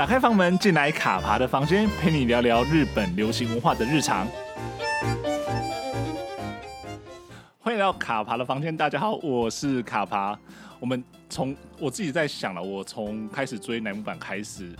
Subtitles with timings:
[0.00, 4.26] 打开房门，进来卡爬的房间，陪你聊聊日本流行文化的日常。
[7.58, 10.34] 欢迎来到卡爬的房间，大家好，我是卡爬。
[10.78, 14.74] 我们从我自己在想了，我从开始追乃木坂开始，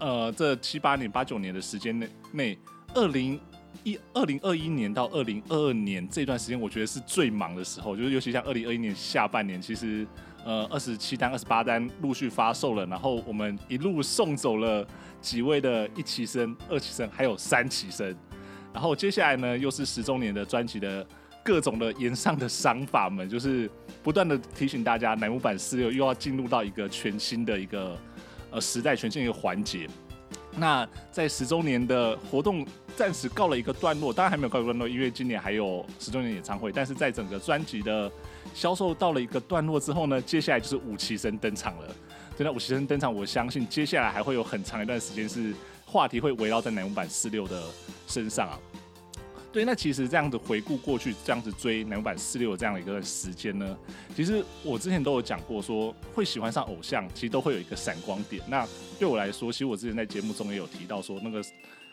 [0.00, 2.58] 呃，这七八年、八九年的时间内内，
[2.92, 3.40] 二零
[3.84, 10.06] 一二零二一年到二零二二年这段时间，我觉得是最忙的时候，就是尤其像二零二一年下半年，其实。
[10.44, 14.86] 呃，二十七单、二十八单陆续发售了，然后我们一路送走了
[15.20, 18.16] 几位的一期生、二期生，还有三期生。
[18.72, 21.06] 然后接下来呢，又是十周年的专辑的
[21.44, 23.68] 各种的炎上的商法们，就是
[24.02, 27.98] 不断的提醒大家，乃木坂46又要进入到一个全新的一个
[28.50, 29.88] 呃时代，全新一个环节。
[30.56, 36.72] 那在十周年的活动暂时告了一个段落，当然还没有告一个段落，因为今年还有十周年演唱会。
[36.72, 38.10] 但是在整个专辑的
[38.54, 41.94] 销售到了一个段落之后呢，接下来就是五期生登场了。
[42.36, 45.52] 真的五期生登场，我相信接下来还会有很长一段时间是
[45.84, 47.62] 话题会围绕在乃木坂四六的
[48.06, 48.58] 身上啊。
[49.50, 53.76] 对，那其实这样子回顾过去，这样子追乃木坂四六这样的一个时间呢，
[54.14, 58.42] 其实我之前都有讲过说，会喜欢上偶像，其实都会有一个闪光点。
[58.46, 61.42] 那对我来说，其实我之前在节目中也有提到说，那个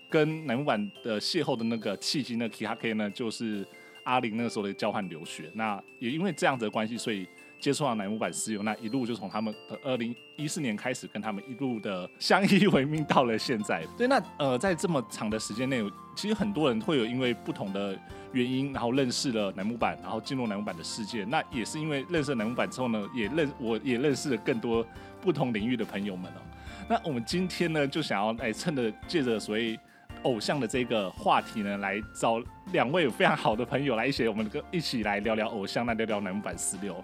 [0.09, 3.65] 跟乃木坂的邂逅的那个契机呢，Kihake 呢，就是
[4.05, 5.51] 阿玲那个时候的交换留学。
[5.53, 7.27] 那也因为这样子的关系，所以。
[7.57, 13.83] 接触到乃木坂46，那一路就从他们二零一四年开始跟他们一路的相依为命到了现在。
[13.97, 15.81] 对，那呃，在这么长的时间内，
[16.15, 17.97] 其实很多人会有因为不同的
[18.33, 21.23] 原因，然后认识了乃木坂，然后进入乃木坂的世界。
[21.23, 24.85] 那也是因为认识了乃木坂之后呢，也认我也认识了更多
[25.21, 26.41] 不同领域的朋友们哦。
[26.87, 29.79] 那我们今天呢，就想要来趁着借着所谓
[30.25, 32.41] 偶像的这个话题呢，来找
[32.73, 36.95] 两位非常好的朋友来一起，我们跟一起来聊聊偶像，那聊聊乃木坂46。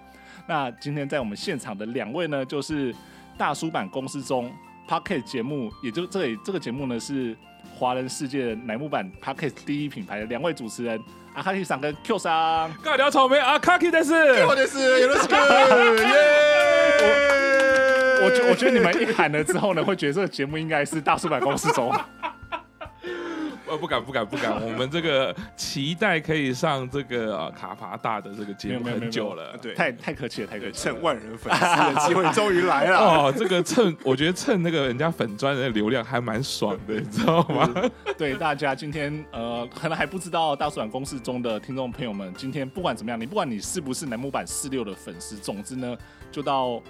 [0.46, 2.94] 那今天在我们现场的两位呢，就是
[3.38, 4.52] 大叔版公司中
[4.88, 7.36] Pocket 节目，也就这里这个节目呢是
[7.76, 11.00] 华人世界的乃木坂 Pocket 第一品牌的两位主持人
[11.34, 12.74] 阿卡基桑跟 Q 桑。
[12.82, 15.28] 尬聊草莓阿卡基的是，Q 的是，有的是。
[18.24, 21.92] 我我觉我觉得你们一喊了之后呢，会觉得这个节目应该是大叔版公司中。
[23.76, 37.68] 不敢不敢不敢，我们这个期待可以上这个、啊、卡爬大的这个节目很久了，对，太太客气了，太客气了，趁万人粉丝的机会终于来了 哦，这个趁我觉得趁那个人家粉专的流量还蛮爽的，你知道吗？
[38.18, 45.96] 对大家今天呃可能还不知道大叔坂公司中的听众朋友们，今天不管怎么样，你不管你是不是楠木板四六的粉丝，总之呢，
[46.30, 46.82] 就到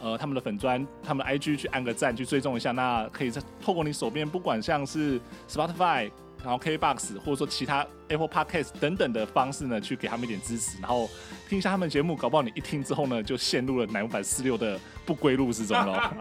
[0.00, 6.10] 呃他们的粉砖、他们的 IG 去按个赞，去追踪一下，那可以透过你手边，不管像是 Spotify。
[6.42, 11.08] 然后 KBox 或者说其他 Apple Podcast 等等的方式呢，去给他们一点支持，然后
[11.48, 16.16] 听一下他们节目，搞不好你一听之后呢，就陷入了乃木坂46的不归路之中了。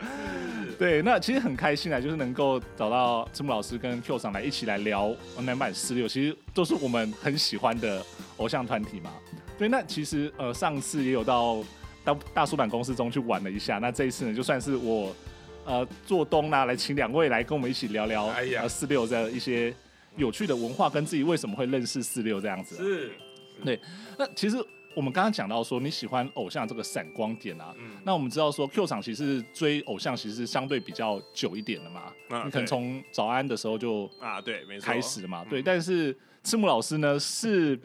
[0.78, 8.04] 对，那其实很开心啊，就是能够找到赤木老师跟 Q 上来一起来聊乃木坂46，其实都是我们很喜欢的
[8.36, 9.10] 偶像团体嘛。
[9.58, 11.64] 对，那其实呃上次也有到
[12.04, 15.14] 大大叔版公司中去玩了一下，那这一次呢，就算是我。
[15.66, 19.74] 呃，做东啦，来请两位来跟我们一起聊聊，哎呀，四六的一些
[20.16, 22.76] 有趣的文化，跟自己为什么会认识四六这样子。
[22.76, 23.12] 是，
[23.64, 23.80] 对。
[24.16, 24.56] 那其实
[24.94, 35.60] 我们刚刚讲到说你喜欢偶像这个闪光点啊，嗯，那我们知道说 Q 厂其实追偶像其实相对比较久一点的嘛，啊，你可能从早安的时候就啊，对，没错，开始了嘛，对。
[35.60, 37.76] 但是赤木老师呢是。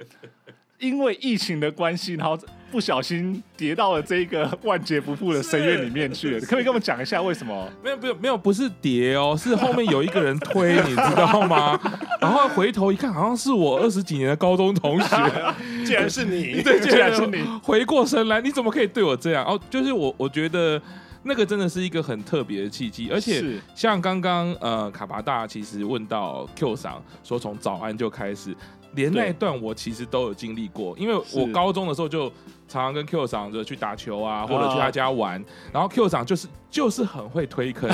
[0.82, 2.38] 因为疫情的关系，然后
[2.72, 6.40] 不小心跌到了这个万劫不复的深渊里面去了。
[6.42, 7.70] 可不可以跟我们讲一下为什么？
[7.84, 11.80] 没有，没有，没有，不是跌哦，是后面有一个人推，你知道吗？
[12.20, 15.54] 然后回头一看，好像是我二十几年的高中同学。
[15.86, 17.44] 竟然是你，对，竟然是你。
[17.62, 19.46] 回过神来，你怎么可以对我这样？
[19.46, 20.82] 哦，就是我，我觉得
[21.24, 23.10] 那个真的是一个很特别的契机。
[23.12, 23.44] 而且
[23.76, 28.56] 像刚刚呃卡巴大其实问到 Q 桑说从早安就开始。
[28.94, 32.30] 连那一段我其实都有经历过，因为我高中的时候就
[32.68, 37.90] 常常跟 Q 厂就去打球啊，或者去他家玩，然后 Q 厂就是就是很会推坑。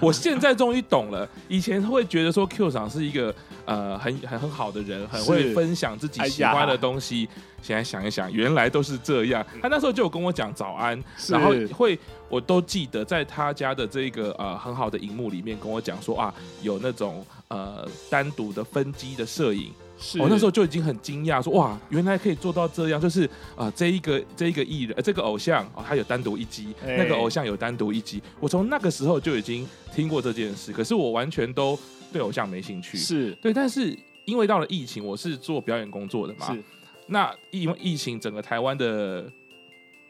[0.00, 3.34] 我现在终于懂了，以前会觉得说 Q 厂是一个
[3.64, 7.28] 呃很很很好的人，很会分享自己喜欢的东西。
[7.60, 9.44] 现在想一想，原来都是这样。
[9.60, 11.96] 他那时候就有跟我讲早安，然后会
[12.28, 19.70] 我都记得在他家的这个呃很好的荧幕里面跟我讲说啊，有那种呃单独的分机的摄影。
[20.18, 28.22] 我、哦、那时候就已经很惊讶，说哇，原来可以做到这样，就是啊、呃，这一个这一个艺人，呃，这个偶像哦，他、哦、有单独一集，欸、那个偶像有单独一集。
[28.40, 31.78] 我从那个时候就已经听过这件事，可是我完全都
[32.12, 32.98] 对偶像没兴趣。
[32.98, 36.62] 是对，但是因为到了疫情，我是做表演工作的嘛，是
[37.06, 39.30] 那因为疫情，整个台湾的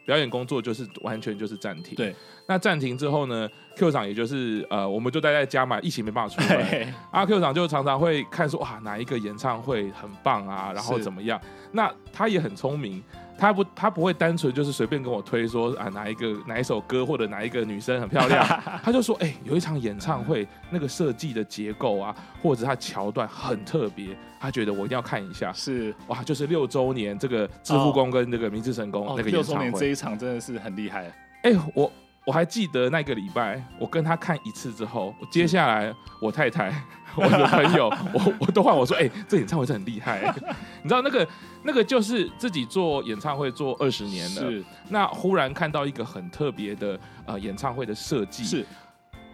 [0.05, 1.95] 表演工作就是完全就是暂停。
[1.95, 2.15] 对，
[2.47, 6.93] 那暂停之后呢，Q 厂也就是呃，我们就待在家嘛，疫情没办法出来。
[7.11, 11.39] 阿 Q 厂就常常会看说，哇，哪一个演唱会很棒啊，然后怎么样？
[11.71, 13.03] 那他也很聪明。
[13.37, 18.45] 他不，他不会单纯就是随便跟我推说啊，哪一个哪一首歌或者哪一个女生很漂亮，
[18.83, 25.51] 他就说，哎、欸，有一场演唱会，那个设计的结构啊，或者他桥段很特别，他觉得我一定要看一下。
[25.53, 31.05] 是哇，就是六周年这个致富宫跟这个明治神宫那个演唱会，哦哦、六周年这一场真的是很厉害。
[31.43, 31.91] 哎、欸，我
[32.25, 36.73] 我还记得那个礼拜，我跟他看一次之后，接下来我太太。
[37.15, 40.33] 我的朋友，我我都换我说，哎、欸，这演唱会是很厉害、欸。
[40.81, 41.27] 你知道那个
[41.63, 48.65] 那个就是自己做演唱会做二十年了，是那忽然看到一个很特别的呃演唱会的设计，是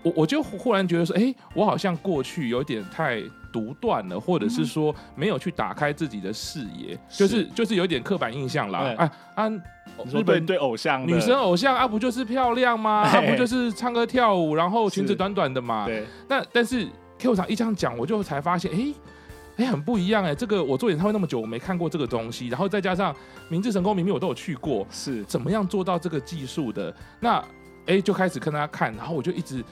[0.04, 3.22] 我我就忽然觉得说，哎、欸，我好像过去有点太
[3.52, 8.94] 独断了，或者是说没有去打开自己的视野，是就是就是有点刻板印象啦。
[8.98, 9.50] 哎啊，
[10.06, 13.04] 日本对偶像女生偶像啊，不就是漂亮吗？
[13.04, 15.86] 啊，不就是唱歌跳舞，然后裙子短短的嘛？
[15.86, 16.88] 对，那但是。
[17.20, 18.96] Q 长一这样讲，我就才发现，哎、欸，
[19.58, 20.36] 哎、欸，很不一样哎、欸。
[20.36, 22.48] 这个我做演唱会那么久，我没看过这个东西。
[22.48, 23.14] 然后再加上
[23.50, 26.96] 明治神宫，明明我都有去过，是怎么样做到这个技术的？
[27.20, 27.38] 那
[27.86, 29.64] 哎、欸，就开始跟他看，然后我就一直，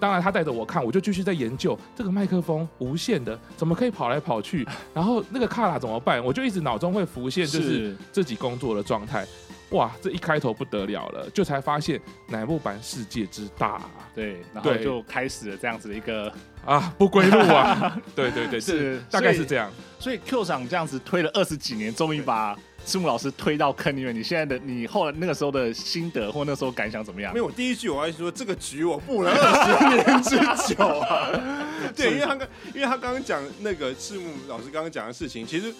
[0.00, 6.24] 当然他带着我看，我就继续在研究这个麦克风无线的怎么可以跑来跑去， 然后那个卡拉怎么办？
[6.24, 9.26] 我就一直脑中会浮现，就是自己工作的状态。
[9.70, 16.32] 哇，这一开头不得了了，就才发现乃木坂世界之大、啊，对，然后就开始了这样子的一个
[16.64, 19.70] 啊不归路啊， 对对对，是大概是这样。
[19.98, 24.14] 所以 Q 厂这样子推了二十几年，终于把赤木老师推到坑里面。
[24.14, 27.32] 你现在的你后来那个时候的心得或那时候感想怎么样？
[27.32, 31.30] 没有，我第一句我还说这个局我布了二十年之久啊。
[31.96, 35.74] 对，因为他刚因为他刚刚讲那个赤木老师刚刚讲的事情，其实。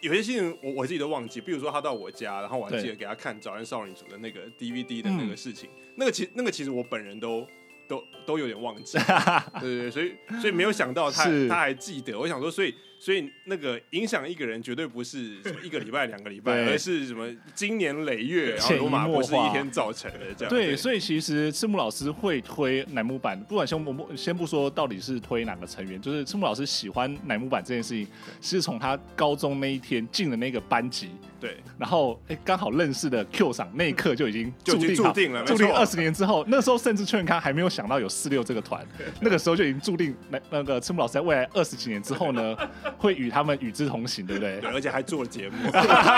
[0.00, 7.46] 有些事情我我自己都忘记，比如说他到我家，然后我还记得给他看《早安少女组》的那个 DVD 的那个事情，嗯、那个其那个其实我本人都
[7.88, 8.98] 都都有点忘记，
[9.60, 12.74] 对对对，所以所以没有想到他他还记得，我想说，所以。
[13.00, 20.50] 所以那个影响一个人绝对不是什么一个礼拜、两个礼拜，而是什么经年累月，然后罗马不是一天造成的这样。
[20.50, 28.06] 对，所以其实赤木老师会推乃木坂，不管先我们先不说到底是推哪个成员，就是赤木老师喜欢乃木坂这件事情，
[28.42, 31.08] 是从他高中那一天进了那个班级。
[31.40, 38.86] 对，然后哎，刚好认识的 Q 赏那一刻就已经注定注定了，注定二十年之后，那时候甚至劝康还没有想到有四六这个团，
[39.20, 42.54] 那个时候就已经注定那那个赤木老师在未来二十几年之后呢，
[42.98, 44.60] 会与他们与之同行，对不对？
[44.60, 45.70] 对，而且还做节目，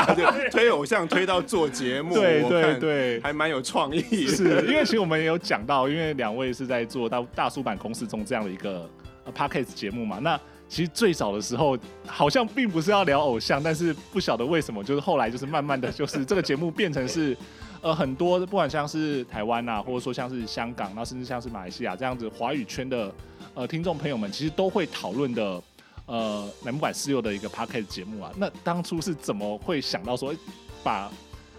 [0.51, 4.27] 推偶像推到做节目，对对对，还蛮有创意。
[4.27, 8.89] 是因为其实我们也有讲到，因为两位是在做大大叔版公司中这样的一个
[9.33, 10.41] Podcast 节目嘛，那。
[10.73, 11.77] 其实最早的时候，
[12.07, 17.37] 好像并不是要聊偶像，但是不晓得为什么，就是后来就是慢慢的就是这个节目变成是，
[17.83, 23.13] 呃，很多不管像是台湾啊，或者说像是香港，那甚至像是马来西亚这样子华语圈的
[23.53, 25.63] 呃听众朋友们，其实都会讨论的，
[26.07, 28.33] 呃，南木坂46的一个 podcast 节目啊。
[28.39, 30.35] 那当初是怎么会想到说
[30.83, 31.13] 把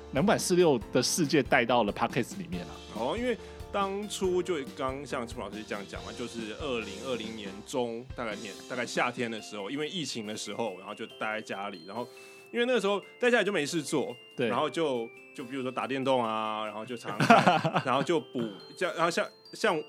[0.10, 2.74] 南木坂46的世界带到了 podcast 里面啊？
[2.98, 3.38] 哦，因为。
[3.74, 12.08] 当初就刚像赤木老师这样讲嘛，就是二零二零年中大概年大概夏天的时候，因为疫情的时候，然后就待在家里，然后
[12.52, 18.48] 因为那个时候待在家里就没事做，对，然后就就比如说打电动啊，然后就常 常然后就补，
[18.78, 19.84] 像然后像像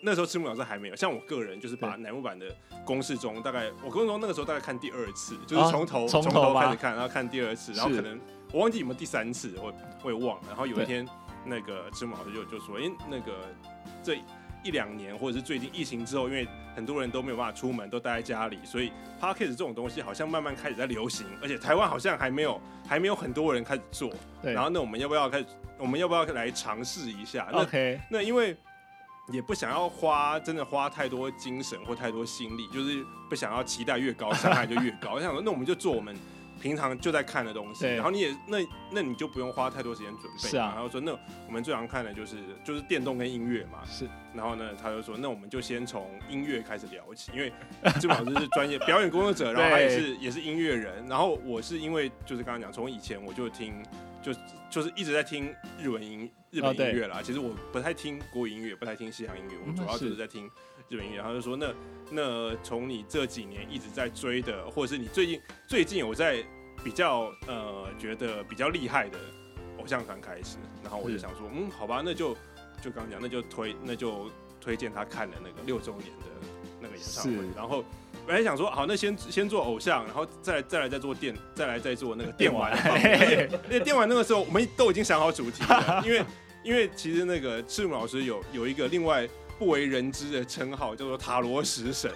[0.00, 2.46] 那时候赤木老师还没有，像我个人就是把乃木坂的
[2.84, 8.20] 公式中大概我工事中那个时候大概看第二次，就是从头从、啊、头开始看，然后看第二次，然后可能
[8.52, 9.74] 我忘记有没有第三次，我
[10.04, 11.04] 我也忘了，然后有一天。
[11.44, 13.32] 那个赤木老师就就说：“哎、欸，那个
[14.02, 14.16] 这
[14.62, 24.10] 一两年，或者是最近疫情之后，因为很多人都没有办法出门，都待在家里，所以 Podcast 这种东西好像慢慢开始在流行，而且台湾好像还没有还没有很多人开始做。
[24.42, 25.46] 对然后那我们要不要开始？
[25.78, 28.56] 我们要不要来尝试一下？OK，那因为
[29.32, 35.14] 也不想要花真的花太多精神或太多心力，就是不想要期待越高，伤害就越高。
[35.14, 36.16] 我想说，那我们就做我们。”
[36.64, 38.56] 平常就在看的东西，然后你也那
[38.90, 40.48] 那你就不用花太多时间准备。
[40.48, 41.12] 是啊，然后说那
[41.46, 43.84] 我们最常看的就是就是电动跟音乐嘛。
[43.84, 47.52] 是，然后呢他就说那我们就先从音乐开始聊起，因为
[48.00, 53.74] 赤木老师是专业表演工作者，然后他也是也是音乐人，然后我是因为就是刚刚讲从以前我就听
[54.22, 54.32] 就
[54.70, 60.46] 就是一直在听日文音日本音乐啦，哦、其实我不太听国语音乐，不太听西洋音乐，我主要就是在听
[60.88, 61.66] 日本音乐，然后就说那。
[62.10, 66.44] 那从你这几年一直在追的，或者是你最近最近有在
[66.84, 69.18] 比较呃觉得比较厉害的
[69.80, 72.34] 偶像团开始，然后我就想说，嗯，好吧，那就
[72.82, 76.48] 就刚刚讲，那就推那就推荐他看了那个六周年的
[76.80, 77.82] 那个演唱会，然后
[78.26, 82.72] 本来想说好，那先先做偶像，然后再来再来再做电，再来再做那个电玩。
[83.68, 86.24] 因为电玩那个时候我们都已经想好主题了， 因为
[86.62, 92.10] 因为其实那个赤木老师有有一个另外不为人知的称号叫做塔罗食神，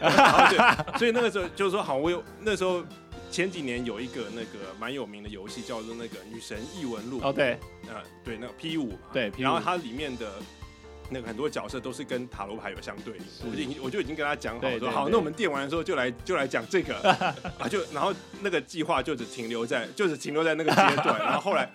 [0.99, 2.83] 所以那个时候就是说好，我有那时候
[3.31, 7.59] 前几年有一个那个蛮有名的游戏叫做那个女神异闻录哦对，
[7.89, 8.99] 呃对那个 P 五嘛。
[9.13, 10.33] 对，然后它里面的。
[11.11, 16.97] 那个很多角色都是跟塔罗牌有相对应，我就已经我就已经跟他讲好说，好，那我们电玩的时候就来就来讲这个。
[17.59, 21.67] 啊，就然后那个计划就只停留在就只停留在那个阶段， 然后后来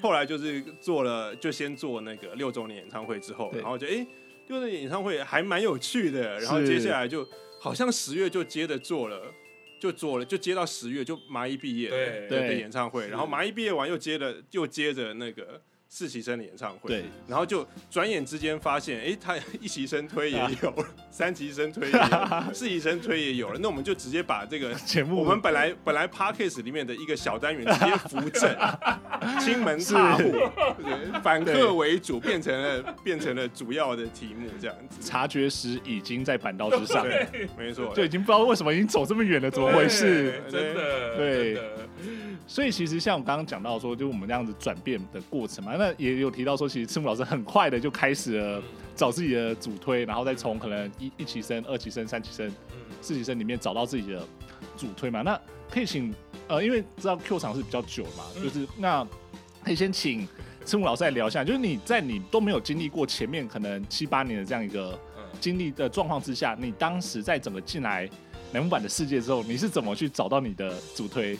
[0.00, 4.06] 后来就是做了，就先做那个六周年演唱会之后，然后就哎，
[4.46, 7.26] 六周年演唱会还蛮有趣的，然后接下来就
[7.58, 9.20] 好像十月就接着做了，
[9.80, 15.60] 就做了就接到十月就麻衣毕业对对演唱会，然后麻衣毕业完又接了又接着那个。
[15.92, 28.56] 四期生的演唱会，对，然后就转眼之间发现，哎，他一期生推也有了， 三期生推也有，四期生推也有了，那我们就直接把这个节目，我们本来本来 Podcast 里面的一个小单元直接扶正，
[29.40, 30.32] 亲门踏户，
[31.24, 35.02] 反客为主，变成了变成了主要的题目这样子。
[35.02, 37.04] 察觉时已经在板道之上，
[37.58, 40.40] 没错，就已经不知道为什么已经走这么远了，怎么回事？
[40.48, 41.60] 真的，对。
[42.46, 48.62] 所以其实像我刚刚讲到说，就我们这样子转变的过程嘛，那也有提到说，其实赤木老师很快的就开始了
[48.94, 52.52] 找自己的主推，然后再从可能一一期生、二期生、三期生、
[53.00, 54.22] 四期生里面找到自己的
[54.76, 55.22] 主推嘛。
[55.22, 56.14] 那可以请
[56.48, 59.02] 呃，因为知道 Q 场是比较久嘛，就是那
[59.64, 60.28] 可以先请
[60.66, 64.98] 赤木老师来聊一下，就是你在你都没有经历过前面可能七八年的这样一个
[65.40, 68.06] 经历的状况之下，你当时在整个进来
[68.52, 71.38] 南木板的世界之后，你是怎么去找到你的主推？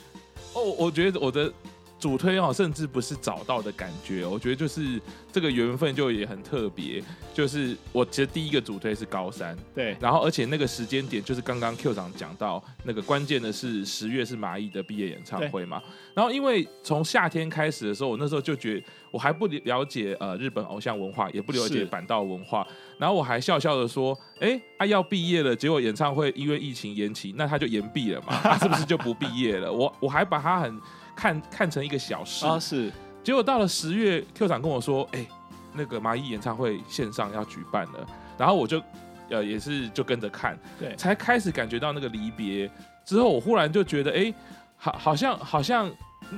[0.55, 1.53] 哦，我觉得我的
[2.01, 7.03] 主推哦，甚至不是找到的感觉，我觉得就是这个缘分就也很特别。
[7.33, 15.81] 就是我其实第一个主推是高三，对，然后而且那个时间点就是刚刚 Q 长讲到那个关键的是十月是麻衣的毕业演唱会嘛，
[16.15, 22.67] 然后因为从夏天开始的时候，我那时候就觉得我还不了解呃日本偶像文化，也不了解板道文化，
[22.99, 29.73] 然后我还笑笑的说，哎，他要毕业了，结果演唱会因为疫情延期，那他就延毕了嘛，他是不是就不毕业了？
[29.73, 30.81] 我我还把他很。
[31.21, 32.91] 看看成一个小事啊，是。
[33.23, 35.29] 结果到了十月，Q 长跟我说：“哎、欸，
[35.75, 38.07] 那个蚂蚁演唱会线上要举办了。”
[38.39, 38.83] 然后我就
[39.29, 42.71] 呃也是就跟着看，对，才开始感觉到那个离别。
[43.05, 44.35] 之后我忽然就觉得，哎、欸，
[44.79, 45.91] 好，好像好像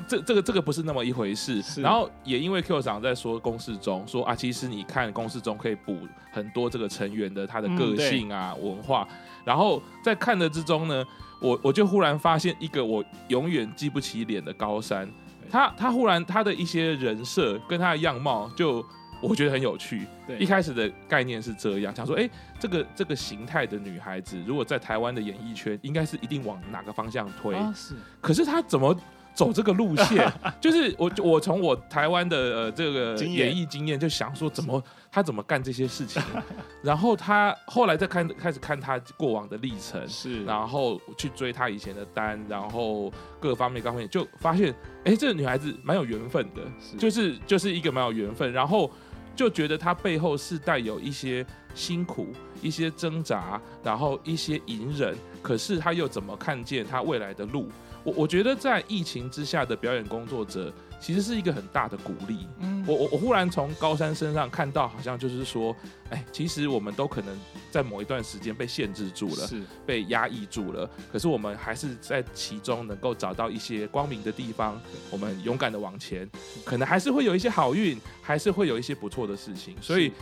[0.08, 1.62] 这这个这个不是那么一回事。
[1.80, 5.96] 然后也因为 Q 长在说公式中说啊，其实你看公式中可以补
[6.32, 9.06] 很多这个成员的他的个性啊、嗯、文化。
[9.44, 11.04] 然后在看的之中呢。
[11.42, 15.08] 我我就忽然发现一个我永远记不起脸的高山，
[15.50, 18.84] 他他忽然他的一些人设跟他的样貌就
[19.20, 20.06] 我觉得很有趣。
[20.26, 27.54] 对，一开始的概念是这样，想说，哎，这个这个形态的女孩子，如果在台湾的演艺圈，应该是一定往哪个方向推？
[27.54, 27.94] 啊、是。
[28.20, 28.96] 可是他怎么？
[29.34, 36.22] 走这个路线， 就是我我从我台湾的呃这个演艺经验就想说，怎么他怎么干这些事情，
[36.82, 44.74] 然后他后来再看开始看他过往的历程，是，然后去追他以前的单，然后各方面各方面就发现，
[45.04, 46.60] 哎，这个女孩子蛮有缘分的，
[46.98, 48.90] 就是就是一个蛮有缘分，然后
[49.34, 52.28] 就觉得她背后是带有一些辛苦、
[52.60, 57.68] 一些挣扎，然后一些隐忍，可是她又怎么看见她未来的路？
[58.04, 62.46] 我我觉得在疫情之下的表演工作者，其实是一个很大的鼓励。
[62.58, 65.74] 嗯，我我我忽然从高山身上看到，好像就是说，
[66.10, 67.38] 哎，其实我们都可能
[67.70, 70.88] 在某一段时间被限制住了，是被压抑住了。
[71.12, 74.80] 可是我们还是在其中能够找到一些光明的地方，
[75.10, 76.28] 我们勇敢的往前，
[76.64, 79.76] 可能还是会有一些好运，还是会有一些不错的事情。
[79.80, 80.12] 所以。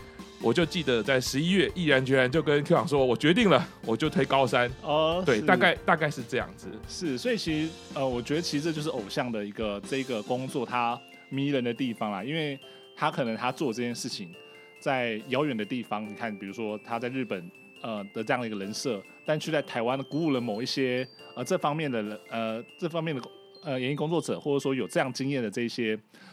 [0.42, 4.70] 我就记得在十一月，毅然决然就跟 Q 长说，我决定了，我就推高三。
[4.82, 6.68] 哦，对，大概大概是这样子。
[6.88, 12.59] 是，所以其实呃，我觉得其实这就是偶像的一个这个工作它迷人的地方啦，因为
[12.97, 14.35] 他可能他做这件事情
[14.80, 17.50] 在遥远的地方，你看，比如说他在日本
[17.82, 21.06] 呃的这样的一个人设，但却在台湾鼓舞了某一些
[21.37, 23.23] 呃这方面的人呃这方面的
[23.62, 25.88] 呃演艺工作者，或者说有这样经验的这些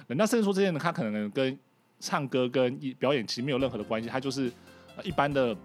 [0.07, 1.59] 人，那甚至说这些人他可能跟
[1.99, 4.51] 唱歌跟表演其实没有任何的关系，他就是
[5.03, 5.55] 一般的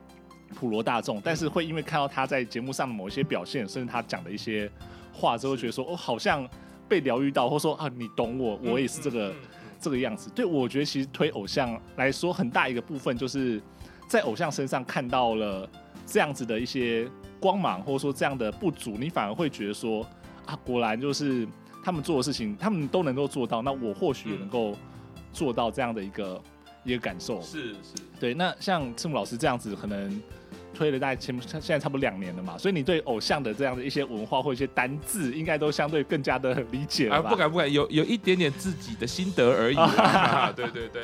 [0.55, 4.71] 普罗大众，但是会因为看到他在节目上的某一些表现，甚至他讲的一些
[5.13, 6.49] 话之后，觉得说哦，好像
[6.89, 9.35] 被疗愈到，或者说啊，你懂我，我也是这个
[9.81, 10.31] 这个样子。
[10.35, 13.63] 对，我觉得其实推偶像来说，很大一个部分就是
[14.09, 15.69] 在偶像身上看到了
[16.07, 17.09] 这样子的一些
[17.41, 20.07] 光芒，或者说这样的不足，你反而会觉得说
[20.47, 21.47] 啊，果然就是
[21.83, 24.77] 他们做的事情，他们都能够做到，那我或许也能够。
[25.33, 26.43] 做到这样的一个
[26.85, 28.35] 一个感受是是，对。
[28.35, 30.21] 那像赤木老师这样子，可能
[30.75, 37.29] 推了大概前现在差不多两年了嘛，所以你对偶像的这样的一些文化或一些单字，应该都相对更加的理解了吧？
[37.29, 39.77] 啊，不敢不敢，有有一点点自己的心得而已。
[40.57, 41.03] 对对对，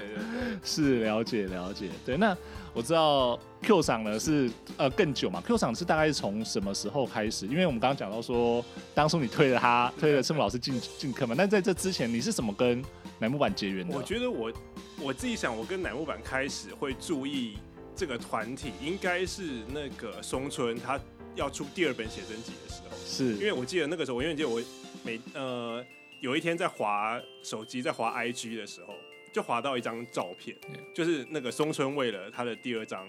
[0.63, 1.89] 是了解了解。
[2.05, 2.37] 对，那
[2.73, 7.47] 我知道 Q 赏呢是呃更久嘛？Q 赏是大概是从什么时候开始？
[7.47, 11.35] 因为我们刚刚讲到说，当初你推了他，推了赤木老师进进课嘛。
[11.37, 12.83] 那在这之前，你是怎么跟
[13.19, 13.97] 乃木坂结缘的？
[13.97, 14.53] 我觉得我
[15.01, 17.59] 我自己想，我跟乃木坂开始会注意。
[17.97, 19.43] 这个团体应该是
[19.75, 21.01] 那个松村他
[21.35, 24.63] 要出第二本写真集的时候，是因为我记得那个时候，我永远记得我
[25.03, 25.85] 每呃
[26.21, 28.95] 有一天在滑手机在滑 IG 的时候，
[29.33, 30.57] 就滑到一张照片，
[30.95, 33.07] 就是那个松村为了他的第二张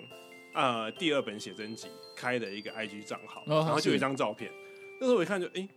[0.54, 4.52] 呃第二本写真集开的一个 IG 账号，然后就有一张照片，
[5.00, 5.68] 那时候我一看就哎。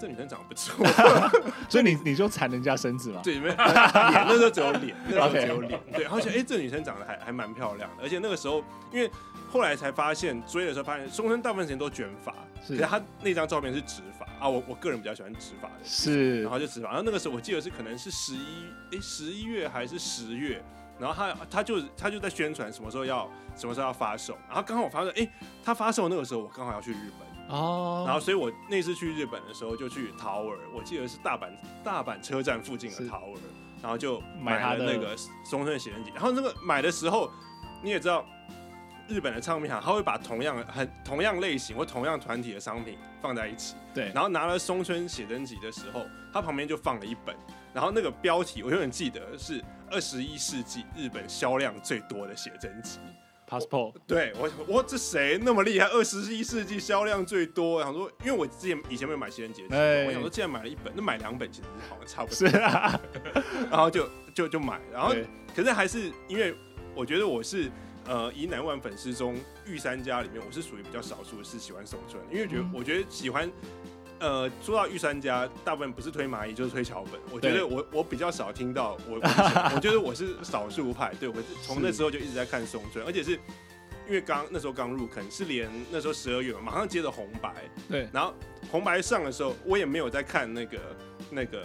[0.00, 0.84] 这女生长得不错，
[1.68, 3.20] 所以你你就缠人家身子嘛？
[3.22, 5.80] 对，没有脸，那时候只有脸，那时候只有脸。
[5.92, 9.10] 对，然后觉得哎，这女生长得还还蛮漂亮的，而且那个时候，因为
[9.50, 12.34] 后来才发现追的时候发现，松村大部分时间都卷发，
[12.66, 14.48] 是，可是他那张照片是直发啊。
[14.48, 16.88] 我我个人比较喜欢直发的，是，然后就直发。
[16.88, 20.62] 然后那个时候我记得是可能是十一哎十一月还是十月，
[20.98, 25.30] 然后他他就他就在宣传什么时候要什么时候要发售，然后刚好我发现哎
[25.62, 27.29] 他发售那个时候我刚好要去日本。
[27.50, 28.08] 哦，oh.
[28.08, 31.50] 然后所以我那次去日本的时候就去桃儿，我记得是大阪
[31.84, 33.42] 大阪车站附近的桃儿，是
[33.82, 36.10] 然后就买了那个松村写真集。
[36.14, 37.30] 然后那个买的时候，
[37.82, 38.24] 你也知道，
[39.08, 43.74] 日本的唱片行他会把同样很同样类型或同样团体的商品放在一起。
[43.92, 47.34] 对，然后拿了松村写真集的时候，他旁边就放了一本，
[47.74, 53.00] 然后那个标题我永远记得是二十一世纪日本销量最多的写真集。
[53.50, 55.86] Passport，对我我这谁那么厉害？
[55.86, 62.36] 二十一世纪销量最多，然后说，因为我之前以前没有买情人节，欸、我想说，既然买了一本，那买两本其实好像差不多。
[62.36, 63.00] 是啊，
[63.68, 65.12] 然后就就就买，然后
[65.54, 66.54] 可是还是因为
[66.94, 67.68] 我觉得我是
[68.06, 73.50] 呃，以乃万粉丝中御三家里面，我是属于比较少数是喜欢手村，因为觉得、嗯、我觉得喜欢。
[74.20, 77.18] 呃，说到御三家，大部分不是推蚂蚁就是推桥本。
[77.32, 79.18] 我觉得我我比较少听到我，
[79.74, 81.14] 我觉得我是少数派。
[81.18, 83.32] 对，我从那时候就一直在看松村，而且是
[84.06, 87.54] 因为刚那时候刚入坑，是连那时候十二月嘛，马上接着红白。
[87.88, 88.34] 对，然后
[88.70, 90.78] 红白上的时候，我也没有在看那个
[91.30, 91.62] 那个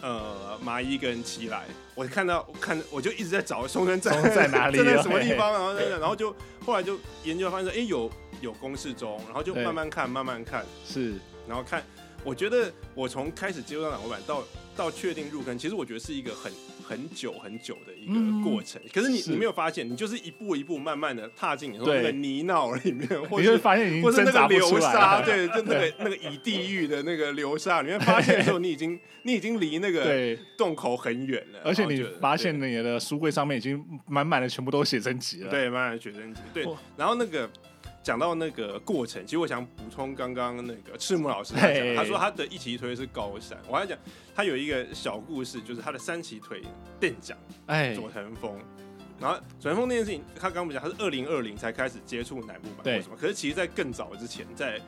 [0.00, 1.64] 呃麻衣跟七来，
[1.96, 6.32] 我看到看我就一直在找松村在在哪里， 在什么地方，然后然后就
[6.64, 8.08] 后来就研究发现说，哎、欸、有
[8.40, 11.14] 有公式中，然后就慢慢看慢慢看是。
[11.50, 11.82] 然后看，
[12.22, 14.44] 我觉得我从开始接触到乃木坂到
[14.76, 16.52] 到确定入坑，其实我觉得是一个很
[16.86, 18.80] 很久很久的一个过程。
[18.84, 19.32] 嗯、可是你是。
[19.32, 31.58] 你没有发现，你就是一步一步慢慢的踏进那个泥淖里面，或者发现或是那个流沙， 对，就那个那个以地狱的那个流沙，你会发现的时候，你已经 你已经离那个洞口很远了。
[31.64, 36.64] 而且你发现你的书柜上面已经满满的全部都写真集了，对，满满的写真集，对，
[36.96, 37.50] 然后那个。
[38.02, 43.98] 讲到那个过程，其实我想补充刚刚那个赤木老师他讲，他说他的一骑推是高山，我还讲
[44.34, 46.62] 他有一个小故事，就是他的三期推
[46.98, 47.36] 店长
[47.66, 48.58] 哎佐藤峰，
[49.20, 53.16] 然后佐藤枫那件事情，他刚刚讲他是二零二零才开始接触乃木坂，对，为什么？
[53.20, 54.80] 可是其实，在更早之前，在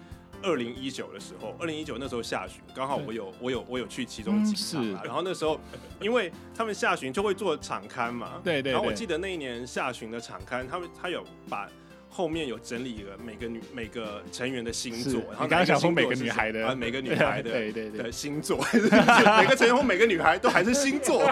[0.42, 5.60] 二零一九的时候，二零一九那时候下旬，刚好我有我有我有去其中几场，然后那时候
[6.00, 11.68] 因为他们下旬就会做场刊嘛，对对，然后我记得那一年下旬的场刊，他们他有把。
[12.14, 18.62] 后面有整理一个每个女每个成员的星座，然后刚刚讲说每个女孩的啊，每个女孩的对对对星座，
[19.40, 21.26] 每个成员或每个女孩都还是星座，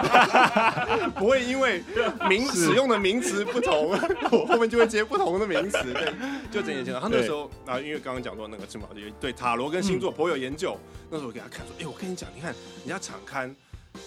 [1.15, 1.83] 不会因为
[2.27, 3.89] 名使用的名词不同，
[4.31, 6.11] 我后面就会接不同的名词，对，
[6.49, 6.99] 就整理清楚。
[6.99, 10.75] 他那时候啊，因为刚刚讲说那个赤木老师对塔罗跟星座颇有研究，
[11.11, 12.51] 那时候我给他看说，哎，我跟你讲，你看
[12.85, 13.55] 人家场刊。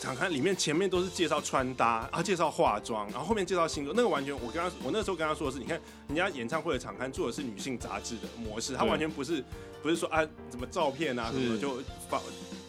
[0.01, 3.93] 场刊里面前面都是介绍穿搭，然后介绍化妆，然后后面介绍星座。
[3.95, 9.43] 那个完全，我跟他，我那时候跟他说的是，你看人家演唱会的场刊做的是女性杂志的模式，他完全不是
[9.83, 12.21] 不是说啊什么照片啊什么就访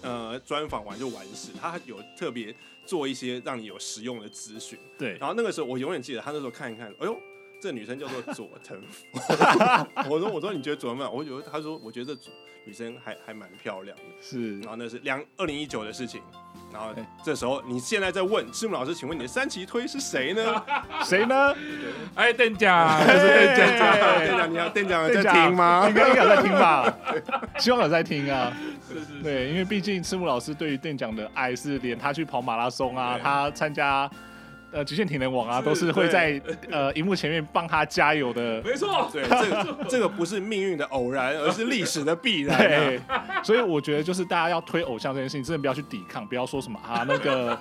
[0.01, 4.77] 呃专访完就完事，他有特别做一些让你有实用的资讯。
[4.97, 7.17] 对，然后那个时候我永远记得他那时候看一看，哎呦，
[7.61, 8.81] 这女生叫做佐藤
[10.09, 11.09] 我说我说你觉得佐藤吗？
[11.09, 12.21] 我觉得他说我觉得这
[12.65, 14.03] 女生还还蛮漂亮的。
[14.21, 16.21] 是，然后那是两二零一九的事情。
[16.75, 16.89] 然后
[17.23, 20.61] 这时候，你现在在问赤木老师，请问你的三级推是谁呢？
[21.05, 21.55] 谁呢？
[22.15, 25.85] 哎，店长，就是店长，店长你好，店长有在听吗？
[25.87, 26.93] 应该有在听吧？
[27.59, 28.51] 希望有在听啊。
[28.87, 34.09] 是是，对，因为毕竟赤木老师对于店长的爱是连他去跑马拉松啊，他参加。
[34.75, 38.61] 呃，极限体能网啊，都是会在呃荧幕前面帮他加油的。
[38.61, 42.61] 没错，对，这个这个不是命运的偶然，而是历史的必然，啊。
[42.61, 43.01] 对，
[43.41, 47.57] 所以我觉得就是大家要推偶像这件事情，真的不要去抵抗，不要说什么啊那个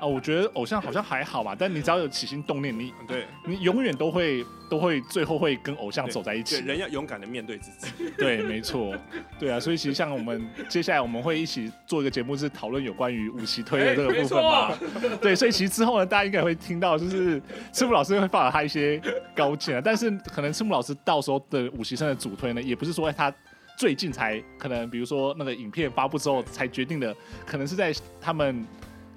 [0.00, 6.64] 啊，我觉得偶像好像还好吧，但你只要有起心动念，你对你永远都会都会最后会跟偶像走在一起。
[6.64, 8.10] 人要勇敢的面对自己。
[8.16, 8.96] 对，没错，
[9.38, 14.72] 对啊，所以其实像我们接下来我们会一起做一个节目，是讨论有关于五期推的这个部分嘛。
[15.20, 18.98] 对，所以其实之后呢，大家应该会听到，就是赤木老师会发表他一些
[19.36, 23.30] 高见啊，但是可能赤木老师到时候的五期生的主推呢，也不是说他
[23.76, 28.64] 最近才可能，比如说那个影片发布之后才决定的，可能是在他们。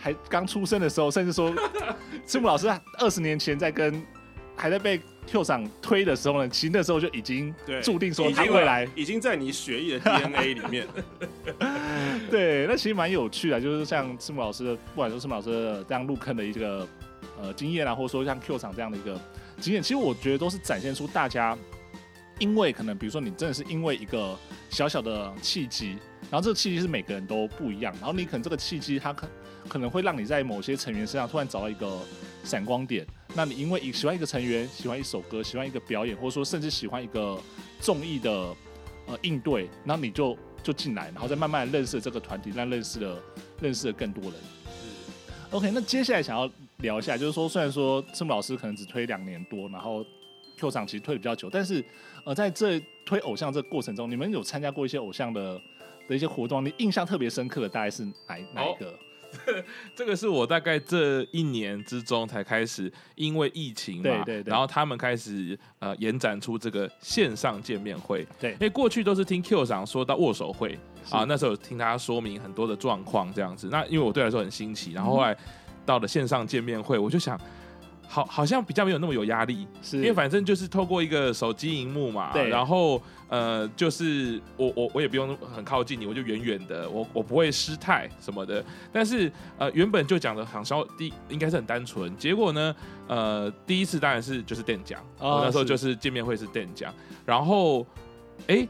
[0.03, 1.55] 还刚出生的时候，甚至说，
[2.27, 2.67] 赤木老师
[2.99, 4.05] 二十年前在跟
[4.53, 10.85] 还在被 Q 厂推的时候呢，其实那时候就已经注定说他未来已经在你血液的 DNA 里面。
[12.29, 16.85] 对，那其实蛮有趣的，就是像赤木老师的，不管说赤木老师这样入坑的一个
[17.41, 19.17] 呃经验啊，或者说像 Q 厂这样的一个
[19.61, 21.57] 经验，其实我觉得都是展现出大家，
[22.39, 24.37] 因为可能比如说你真的是因为一个
[24.69, 25.97] 小小的契机，
[26.29, 29.25] 然后这个契机是每个人都不一样，然后你可能这个契机它可。
[29.67, 31.99] 可能会让你在某些成员身上突然找到一个
[32.43, 33.05] 闪光点。
[33.35, 37.39] 那你因为喜欢一个成员，喜欢一首歌，喜欢一个表演，或者说甚至喜欢一个
[37.79, 38.31] 综艺的
[39.07, 43.19] 呃应对，那你就就进来，然后再慢慢认识这个团体，让认识了
[43.59, 44.33] 认识了更多人。
[44.33, 46.47] 是 OK，那接下来想要
[46.77, 50.05] 聊一下，就是说虽然说赤木老师可能只推两年多，然后
[50.59, 51.83] Q 长其实推的比较久，但是
[52.25, 55.59] 呃在这推偶像这个过程中，你们有参加过一些偶像的
[56.07, 58.93] 的一些活动，你印象特别深刻的大概是哪哪一个？
[59.95, 68.25] 这个是我大概这一年之中才开始，因为疫情嘛，对对对，然后他们开始呃延展出这个线上见面会。
[68.39, 70.77] 对，因为过去都是听 Q 长说到握手会
[71.09, 73.69] 啊，那时候有听他说明很多的状况这样子。
[73.71, 75.35] 那因为我对来说很新奇，然后后来
[75.85, 77.39] 到了线上见面会，我就想。
[78.07, 88.63] 好，好像比较没有那么有压力，是因为反正就是透过一个手机荧幕嘛，对，然后呃，就是我我我也不用很靠近你，我就远远的，我我不会失态什么的。
[88.91, 92.75] 但是呃，原本就讲的很稍第应该是很单纯，结果呢，
[93.07, 96.93] 呃，第一次当然是就是电讲，哦，那时候就是见面会是电讲，
[97.25, 97.85] 然后
[98.47, 98.69] 哎，欸，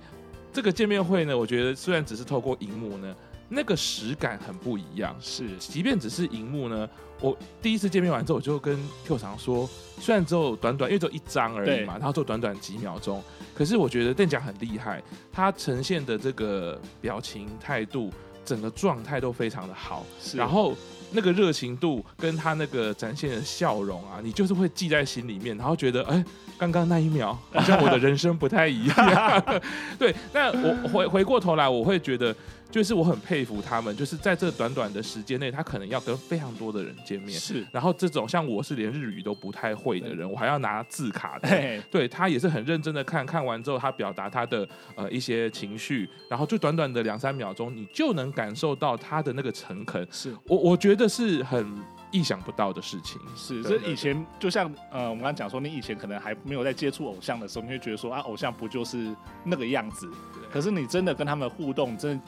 [0.53, 3.13] 这个见面会呢，我觉得虽然只是透过荧幕呢。
[3.53, 6.89] 那个实感很不一样，是，即便只是荧幕呢，
[7.21, 13.23] 我第一次见面完之后，我就跟 Q 常说，虽然只有短短，因为只有一张而已嘛，然后就短短几秒钟，
[13.55, 18.11] 可是我觉得邓讲很厉害，他呈现的这个表情态度，
[18.43, 20.75] 整个状态都非常的好，是，然后
[21.11, 26.25] 那个热情度跟他那个展现的笑容啊，你就是会记在心里面，然后觉得，哎，
[26.57, 29.43] 刚刚那一秒好像我的人生不太一样，
[29.99, 32.35] 对，那我回回过头来，我会觉得。
[32.73, 37.39] 就是我很佩服他们，就是在这短短的时间内，他可能要跟非常多的人见面。
[37.39, 41.47] 是，然后这种像我是连日语都不太会的人，我还要拿字卡的。
[41.91, 50.07] 对，他也是很认真的看，看完之后他表达他的呃一些情绪，然后就短短的两三秒钟，你就能感受到他的那个诚恳。
[50.09, 51.77] 是我我觉得是很
[52.09, 53.21] 意想不到的事情。
[53.35, 60.09] 是，这以前就像呃我们刚刚讲说，你以前可能还没有在接触偶像的时候，你会觉得说啊，偶像不就是那个样子？
[60.51, 62.23] 可是你真的跟他们互动，真的。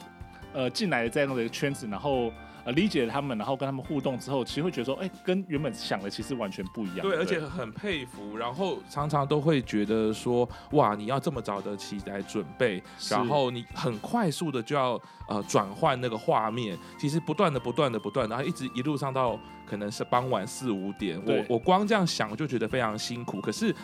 [0.56, 2.32] 呃，进来的一个圈子，然后
[2.64, 7.00] 呃理解了他们，然后跟他们互动之后，其实会觉得说，哎，跟原本想的其实完全不一样。
[7.02, 23.74] 对，对，而且很佩服，然后常常都会觉得说，哇，你要这么早的起来准备，然后你很快速的就要呃转换那个画面，其实不断的、不断的、不断的，然后一直一路上到可能是傍晚四五点，我我光这样想就觉得非常辛苦，可是。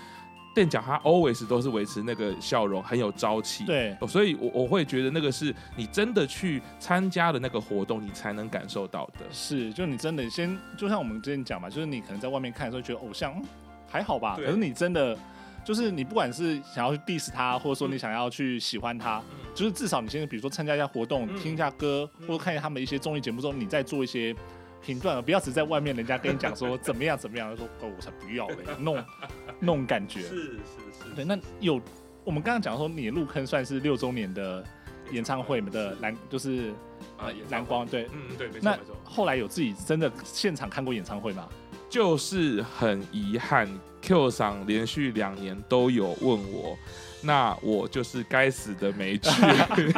[0.55, 3.65] 店长他 always 都是维持那个笑容，很有朝气。
[3.65, 9.25] 对，所以我我会觉得那个是你真的去参加了那个活动，你才能感受到的。
[9.31, 13.35] 是，就你真的先，就像我们之前讲嘛，就是你可能在外面看的时候觉得偶像
[13.89, 15.17] 还好吧，可是你真的
[15.65, 24.35] 就是你不管是想要去 diss 他，或者说你想要去喜欢他，嗯、就是至少你现在比如说参加一下活动，嗯、听一下歌，或者看一下他们的一些综艺节目中，你再做一些。
[24.85, 29.05] 评断了，不要只在外面，人家跟你讲说怎么样怎么样，就说哦，我才不要嘞，那种
[29.61, 30.21] 那种感觉。
[30.23, 30.59] 是是
[30.93, 31.15] 是。
[31.15, 31.81] 对，那有
[32.25, 34.65] 我们刚刚讲说你入坑算是六周年的
[35.11, 36.71] 演唱会的蓝，就是
[37.17, 38.51] 啊蓝光，对，嗯对。
[38.61, 41.49] 那后来有自己真的现场看过演唱会吗？
[41.89, 43.69] 就是很遗憾
[44.01, 46.77] ，Q 上连续两年都有问我。
[47.23, 49.31] 那我就是该死的没去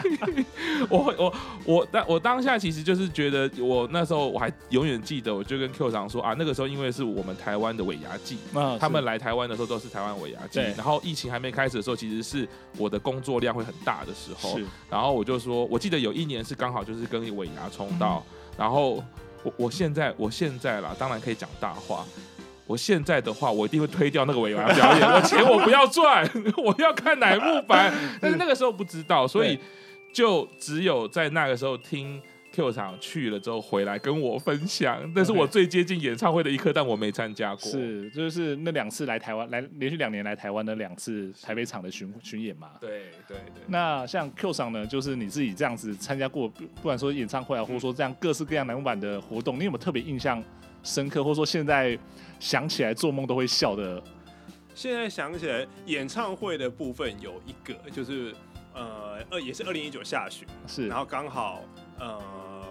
[0.89, 0.99] 我。
[1.05, 1.35] 我我
[1.65, 14.59] 我当我当下其实就是觉得，我那时候我还永远记得，我就跟 Q 长说啊，那个时候因为是我们台湾的尾牙季，啊、他们来台湾的时候都是台湾尾牙季，然后疫情还没开始的时候，其实是我的工作量会很大的时候。
[14.91, 19.03] 然后我就说，我记得有一年是刚好就是跟尾牙冲到，嗯、然后
[19.43, 22.05] 我我现在我现在啦，当然可以讲大话。
[22.67, 27.93] 我现在的话，我一定会推掉那个尾牙表演，我钱我不要赚， 我要看乃木坂。
[28.21, 29.59] 但是那个时候不知道，所以
[30.13, 32.21] 就只有在那个时候听
[32.53, 37.71] Q 场去了之后回来跟我分享，那是我最接近演唱会的一刻，但我没参加过。
[37.71, 42.69] 是，就是那两次来台湾，来连续两年来台湾的两次台北场的巡巡演嘛。
[42.81, 43.63] 对对对。
[43.67, 50.43] 那像 Q 场呢，就是你自己这样子参加过，不管说演唱会啊，或者说这样各式各样南部版的活动，你有没有特别印象
[50.85, 51.99] 深刻，或者说现在
[52.45, 54.03] 想起来做梦都会笑的？
[54.75, 58.35] 现在想起来，演唱会的部分有一个，就是
[58.75, 61.63] 呃二也是二零一九下旬，是，然后刚好
[61.99, 62.21] 呃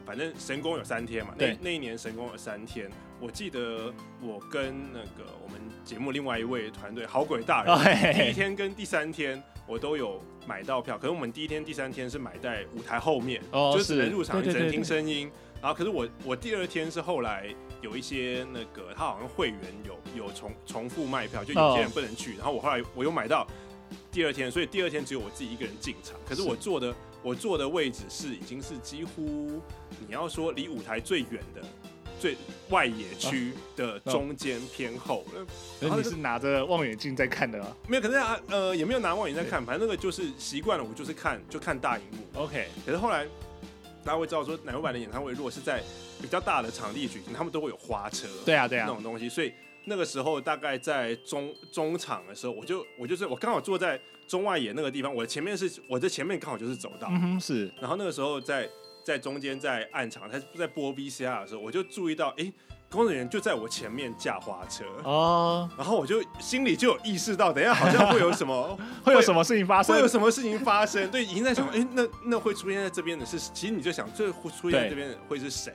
[0.05, 2.87] 反正神功有三天嘛，那那一年神功有三天，
[3.19, 15.31] 我记得我跟那个我们节目另外一位团队好鬼大人，第一天跟第三天我都有买到票，可是我们第一天、第三天是买在舞台后面，哦、就只能入场，只能听声音。
[15.63, 17.47] 然后可是我我第二天是后来
[17.81, 22.31] 有一些那个他好像会员有有重重复卖票，就有些人不能去。
[22.31, 22.39] Oh.
[22.39, 23.47] 然后我后来我又买到
[24.11, 26.19] 第二天，所以第二天只有我自己一个人进场。
[26.27, 29.61] 可是我坐的我坐的位置是已经是几乎
[30.05, 31.61] 你要说离舞台最远的
[32.19, 32.35] 最
[32.69, 35.23] 外野区的中间偏后。
[35.33, 35.47] Oh.
[35.79, 37.73] 然后你是拿着望远镜在看的吗？
[37.87, 42.41] 没有，可是啊呃也没有拿望远镜在看，反正那个就是习惯了，我就是看就看大荧幕。
[42.41, 43.25] OK，可是后来。
[44.03, 45.81] 大家会知道说，奶油版的演唱会如果是在
[46.21, 49.29] 比较大的场地举行，他们都会有花车，对啊，对啊，那种东西。
[49.29, 49.51] 所以
[49.85, 57.71] 那个时候大概在中中场的时候，我就我就是我刚好坐在中外野那个地方，我的前面是我在前面刚好就是走道，嗯哼，是。
[57.79, 58.69] 然后那个时候在
[59.03, 62.53] 在中间在暗场，他在播 VCR 的时候，我就注意到，哎、欸。
[62.93, 71.09] 工作人员就在我前面驾滑车哦，然后我就心里就有意识到，等一下好像会有什么， 会有什么事情发生，会有什么事情发生。
[71.09, 75.73] 对，已经在想，哎、欸，那那会出现在这边的是，其实你就想，这会出现在这边的会是谁？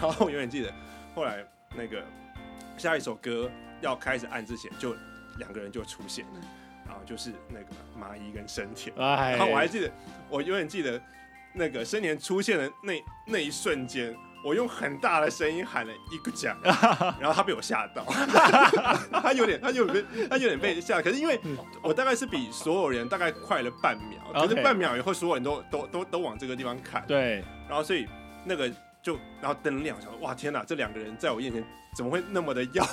[0.00, 0.72] 然后我永远记得，
[1.16, 1.44] 后来
[1.76, 2.04] 那个
[2.78, 4.94] 下一首歌要开始按之前，就
[5.38, 6.40] 两个人就出现了，
[6.86, 7.66] 然后就是那个
[7.98, 9.90] 麻衣跟生田，然后我还记得，
[10.28, 11.00] 我永远记得
[11.52, 14.16] 那个生田出现的那那一瞬间。
[14.42, 16.56] 我用很大的声音喊了一个奖，
[17.20, 18.04] 然后他被我吓到，
[19.12, 21.02] 他有点，他有点，他有点被吓。
[21.02, 21.38] 可是因为
[21.82, 27.04] 我大概是比所有人大概快了半秒，可是半秒以后，所有人都都都都往这个地方看。
[27.06, 28.06] 对，然后所以
[28.44, 28.70] 那个
[29.02, 31.64] 就，然后灯亮，想说哇天哪，这两个人在我面前。
[31.92, 32.86] 怎么会那么的耀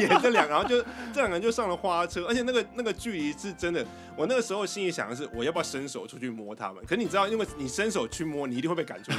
[0.00, 0.80] 眼这两，然后就
[1.12, 3.84] 这两个人就上了花车，而且那个 那个距离是真的。
[4.16, 6.82] 我那个时候心里想的是，我要不要伸手出去摸他们？
[6.86, 9.18] 可是你知道，因为你伸手去摸，你一定会被赶出去，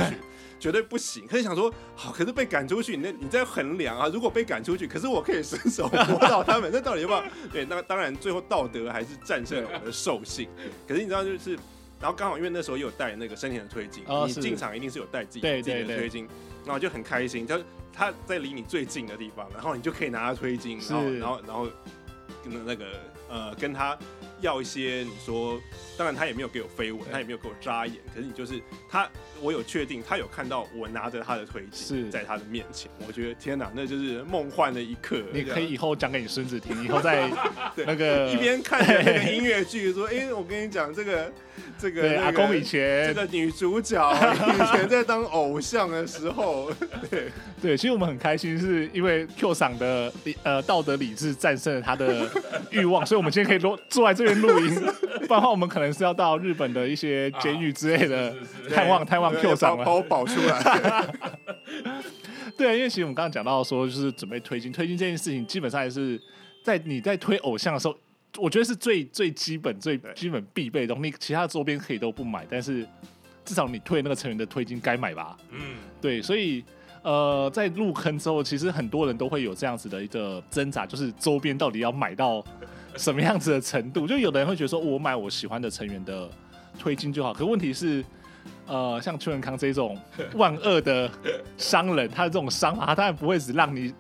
[0.60, 1.28] 绝对不行。
[1.28, 4.08] 可是想说，好，可是被赶出去，你那你在衡量啊。
[4.12, 7.23] 如果被赶出去，可是我可以伸手摸到他们，那到底要不要？
[7.54, 10.49] 对，那当然最后道德还是战胜了我的兽性。
[10.88, 11.56] 可是你知道，就是
[12.06, 16.30] 然后刚好因为那时候也有带那个生田的推进，你进场一定是有带自己自己的推进，
[16.63, 17.60] 然后就很开心，就。
[17.91, 21.68] 他在离你最近的地方，然后你就可以拿他推进，然后然后然后
[22.44, 22.86] 跟那个
[23.30, 23.98] 呃跟他
[24.41, 25.60] 要一些，你说，
[25.98, 29.10] 当然他也没有给我飞吻，他也没有给我眨眼，可是你就是他，
[29.41, 35.21] 我有确定他有看到我拿着他的推是在他的面前，我觉得天哪，那就是梦幻的一刻。
[35.34, 37.30] 你可以以后讲给你孙子听，以后在
[37.86, 41.32] 那个一边看着那个音乐剧，说， 哎，我跟你讲这个。
[41.80, 46.69] 这个阿公以前这个女主角 以前在当偶像的时候，
[47.10, 50.12] 对对，其实我们很开心，是因为 Q 赏的
[50.43, 52.30] 呃道德理智战胜了他的
[52.71, 54.76] 欲望，所以我们今天可以坐坐在这边录音，
[55.28, 58.36] 不然的话我们可能是要到日本的一些监狱之类的
[58.70, 61.08] 探望探望 Q 上了，把我保出来。
[62.58, 66.20] 对，因为其实我们刚刚讲到说，就是准备推进推进这件事情，基本上还是
[66.64, 67.96] 在你在推偶像的时候。
[68.38, 71.10] 我觉得是最最基本、最基本必备的东西。
[71.10, 72.86] 你其他的周边可以都不买，但是
[73.46, 75.38] 至少你推那个成员的推金该买吧？
[75.52, 76.22] 嗯，对。
[76.22, 76.62] 所以
[77.02, 82.44] 呃，在入坑之后，其实很多人都会有这样子的一个挣扎，就是周边到底要买到
[82.98, 84.06] 什么样子的程度？
[84.08, 86.30] 就有的人会觉得说，我买我喜欢的成员的
[86.80, 87.34] 推金就好。
[87.34, 88.04] 可问题是，
[88.68, 89.98] 呃，像邱元康这种
[90.34, 91.10] 万恶的
[91.58, 93.94] 商人， 他的这种商法，他当然不会只让你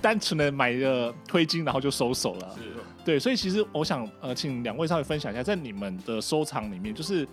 [0.00, 2.56] 单纯的买个推金，然后就收手了。
[3.04, 7.26] 对，所以其实我想呃，请两位稍微分享一下，在你们的收藏里面，就是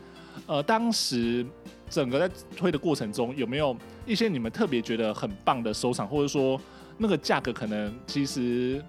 [0.47, 1.45] 呃，当时
[1.89, 3.75] 整个在推的过程中，有没有
[4.05, 6.59] 一些你们特别觉得很棒的收藏，或者说
[6.97, 8.81] 那个价格可能其实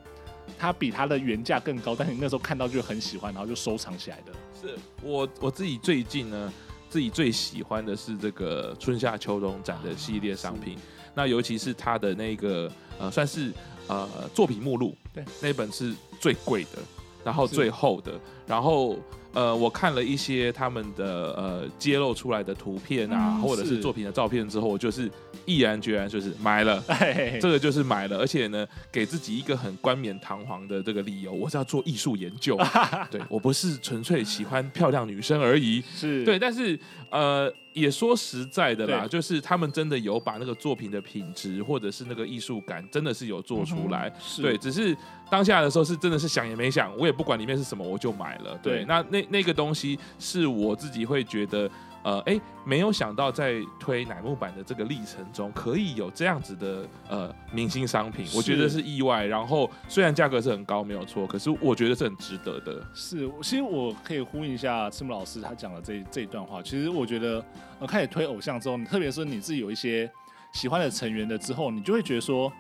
[0.58, 4.32] 它比它的原价更高，但是你那时候看到就很喜欢，然后就收藏起来的？
[4.60, 6.52] 是我我自己最近呢，
[6.88, 10.76] 自己最喜欢的是这个春夏秋冬展的系列商品，
[11.14, 13.52] 那尤其是它的那个呃，算是。
[13.88, 16.82] 呃，作品目录，对，那本是最贵的，
[17.24, 18.98] 然后最厚的，然后
[19.36, 21.04] 呃，我看了一些他们的
[21.36, 25.10] 呃揭露出来的图片啊，嗯、或者是作品的照片之后，我就是
[25.44, 27.38] 毅然决然就是买了， 嘿嘿嘿。
[27.38, 32.58] 这个就是买了，而且呢，给自己一个很冠冕堂皇的这个理由，我是要做艺术研究，
[33.12, 36.24] 对，我不是纯粹喜欢漂亮女生而已，是。
[36.24, 37.52] 对，但是呃。
[37.76, 44.10] 也说实在的啦，就是他们真的有把那个作品的品质或者是那个艺术感，真的是有做出来。
[44.38, 44.96] 嗯、对，只是
[45.30, 48.58] 当下的时候是真的是想也没想，我也不管里面是什么，我就买了。
[48.62, 51.70] 对，对那那那个东西是我自己会觉得。
[52.06, 59.26] 呃，哎，没有想到在推乃木坂的这个历程中，可以有这样子的呃明星商品，我觉得是意外。
[59.26, 62.80] 然后虽然价格是很高，没有错，可是我觉得是很值得的。
[62.94, 66.62] 是，其实我可以呼应一下赤木老师他讲的这这一段话。
[66.62, 67.44] 其实我觉得，
[67.80, 70.08] 呃，开始推偶像之后，特别是你自己有一些
[70.52, 72.52] 喜欢的成员的之后，你就会觉得说，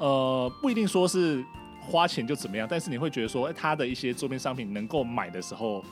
[0.00, 1.44] 呃，不一定说是
[1.80, 5.84] 花钱就怎么样，但是你会觉得说，哎，他的一些周边商品能够买的时候，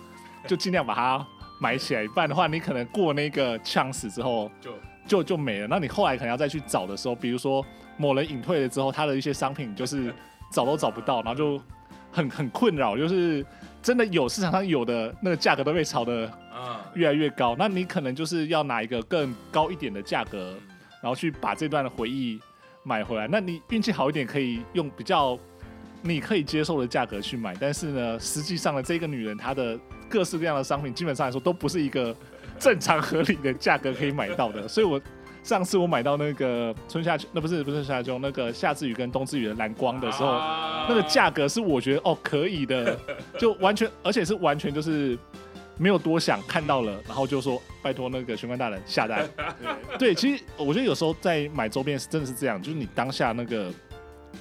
[0.49, 1.25] 就尽量把它。
[1.59, 4.75] 买起来，一半的话，你可能过那个呛死之后就
[5.07, 5.67] 就就没了。
[5.67, 7.65] 那你后来可能要再去找的时候，比如说
[7.97, 10.13] 某人隐退了之后，他的一些商品就是
[10.53, 11.61] 找都找不到，然后就
[12.13, 12.97] 很很困扰。
[12.97, 13.45] 就是
[13.83, 16.31] 真的有市场上有的那个价格都被炒得
[16.95, 20.55] 越来越高，那你可能就是要拿一个更高一点的价格，
[21.03, 22.39] 然后去把这段的回忆
[22.83, 23.27] 买回来。
[23.27, 25.39] 那你运气好一点，可以用比较
[26.03, 27.55] 你可以接受的价格去买。
[27.59, 29.79] 但是呢，实际上的这个女人她的。
[30.09, 32.15] 各式各样的商品，基本上来说都不是一个
[32.59, 34.67] 正常合理的价格可以买到的。
[34.67, 35.01] 所以我
[35.43, 40.33] 上次我买到那个春夏秋，那不是不是春夏秋，那个夏之雨跟冬之雨的蓝光的时候，
[40.89, 42.99] 那个价格是我觉得哦可以的，
[43.39, 45.17] 就完全而且是完全就是
[45.79, 49.29] 没有多想看到了，然后就说拜托那个玄关大人下单。
[49.99, 53.73] 对，其实我觉得有时候在买周边是真的是这样，就是你当下那个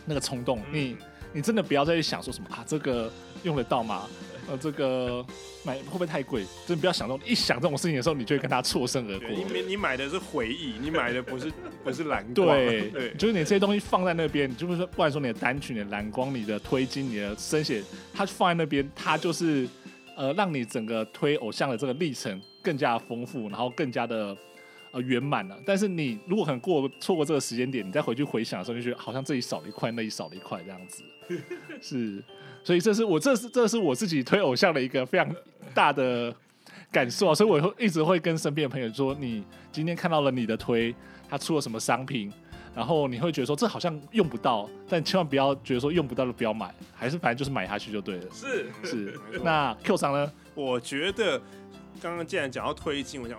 [0.06, 0.98] 那个冲动，你
[1.34, 3.12] 你真的不要再去想说什么啊这个
[3.44, 4.04] 用得到吗？
[4.48, 5.26] 呃，这个
[5.64, 6.44] 买会不会太贵？
[6.68, 9.30] 真的不要想这种，一想这种事情的时候，你就会跟他错身而过。
[9.30, 11.52] 因为你买的是回忆，你买的不是
[11.84, 12.34] 不是蓝光。
[12.34, 17.82] 对 对，就是你这些东西放在那边，你就是说，不管说你的单曲、你的蓝光、你的推金、你的声写，
[18.14, 19.68] 它放在那边，它就是
[20.16, 24.36] 呃，让你整个推偶像的这个历程更加丰富，然后更加的
[24.96, 25.58] 呃圆满了。
[25.66, 31.04] 但是你如果可能过错过这个时间点，你再回去回想的时候，就觉得好像这里少了一块，那里少了一块这样子，
[31.84, 32.24] 是。
[32.64, 35.30] 所以这是我这是这是我自己推偶像的一个非常
[35.74, 36.34] 大的
[36.92, 40.96] 感受啊，所以我会一直会跟身边的朋友说，你今天看到了你的推，
[41.30, 42.34] 他出了什么商品，
[42.74, 48.26] 然后你会觉得说这好像用不到，但千万不要觉得说用不到就不要买，还是反正就是买下去就对了。
[48.32, 50.32] 是是，那 Q 桑呢？
[50.56, 51.40] 我觉得
[52.02, 53.38] 刚刚既然讲到推进，我想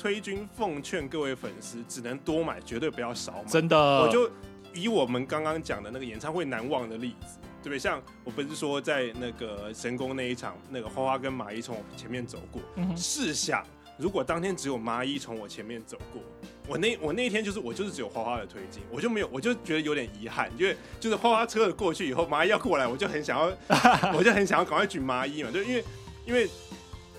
[0.00, 3.50] 推军奉劝各位粉丝，只能多买，绝对不要少买。
[3.50, 4.30] 真的，我就
[4.72, 7.36] 以我们刚刚讲的那个演唱会难忘的例子。
[7.62, 7.78] 对不对？
[7.78, 12.62] 像我不是说在那个神宫那一场，那个花花跟麻衣从我前面走过。
[12.76, 13.62] 嗯、试想，
[13.98, 16.22] 如果当天只有麻衣从我前面走过，
[16.66, 23.52] 我那我那一天就是我就是只有花花的推进，我就没有，我就觉得有点遗憾，因为就是花花车过去以后，麻衣要过来，我就很想要，
[24.16, 25.84] 我就很想要赶快举麻衣嘛，就因为
[26.24, 26.48] 因为。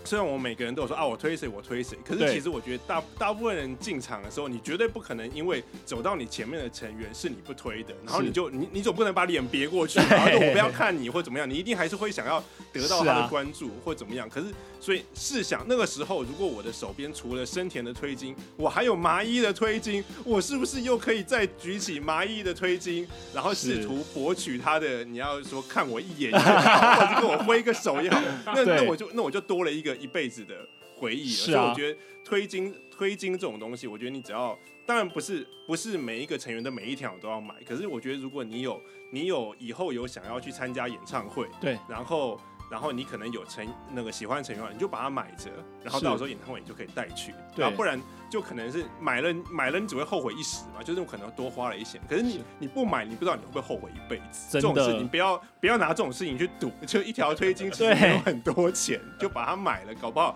[0.03, 14.29] 虽然我们每个人都有说啊，我推谁我推谁，可是其实我觉得大大部分人进场的时候，你绝对不可能因为走到你前面的成员是你不推的，然后你就你你总不能把脸别过去， 然后就我不要看你或怎么样，你一定还是会想要得到他的关注或怎么样。
[14.29, 14.47] 可是
[14.81, 25.05] 所以试想那个时候，如果我的手边除了生田的推金，我还有麻衣的推金，我是不是又可以再举起麻衣的推金，然后试图博取他的？
[25.05, 29.91] 你要说看我一眼也好，或者跟我挥个手也好，那 那我就那我就多了一个。
[30.01, 30.55] 一辈子的
[30.97, 42.39] 回忆，所以我觉得推金推金这种东西，我觉得你只要，当然不是不是每一个成员的每一条都要买，可是我觉得如果你有你有以后有想要去参加演唱会，对，然后
[42.71, 45.51] 然后你可能有成那个喜欢的成员，你就把它买着，
[45.83, 60.35] 然后到时候演唱会你就可以带去，对，不然就可能是买了买了你只会后悔一时嘛，就是可能多花了一些，可是你是你不买，你不知道你会不会后悔一辈子，这种事你不要不要拿这种事情去赌，就一条推金其实 没有很多钱，就把它买了，搞不好。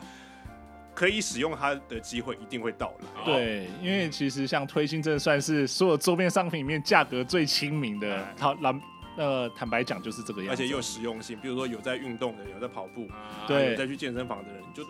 [0.94, 3.26] 可以使用它的机会一定会到来。
[3.26, 8.26] 对，因为其实像推金，真的算是所有桌面商品里面价格最亲民的。
[8.38, 8.82] 它蓝。
[9.18, 11.38] 呃，坦白讲就是这个样子，而且又有实用性。
[11.42, 13.08] 比如说有在运动的，有在跑步，
[13.48, 14.84] 对，有在去健身房的人，就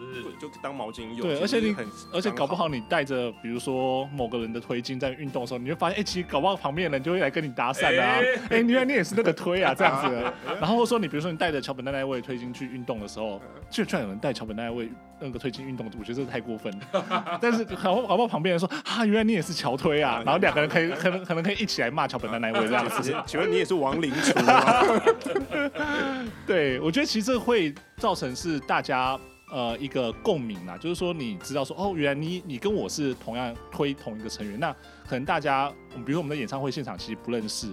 [0.48, 1.22] 就当毛巾用。
[1.22, 1.76] 对，而且你，
[2.12, 8.20] 而且搞不好你带着，比如说某个人的推金在运动的时候，你会发现，哎，其实搞不好旁边的人就会来跟你搭讪啊。
[8.50, 10.34] 哎，原来你也是那个推啊，这样子。
[10.60, 17.40] 然后说你，比如说你带着桥本奈奈未推金去运动的时候，就居然有人带桥本奈奈未那个推进运动，我觉得这太过分了。
[17.42, 23.16] 但是好好不好旁边人说，啊，原来你也是桥推啊， 然后两个人可以可能可能可以一起来骂桥本奈奈未这样子。
[23.26, 24.12] 请问你也是亡灵？
[26.46, 29.18] 对，我觉得其实这会造成是大家
[29.52, 34.72] 呃一个共鸣啦，就是说你知道说哦，原来你你跟我是同样推同一个成员，那
[35.08, 35.72] 可能大家，
[36.06, 37.68] 比如说我们的演唱会现场其实不认识，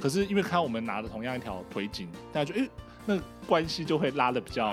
[0.00, 2.68] 可是因为看到我们拿的同样一条推金，大家就诶，
[3.08, 4.70] 那关系就会拉的比较，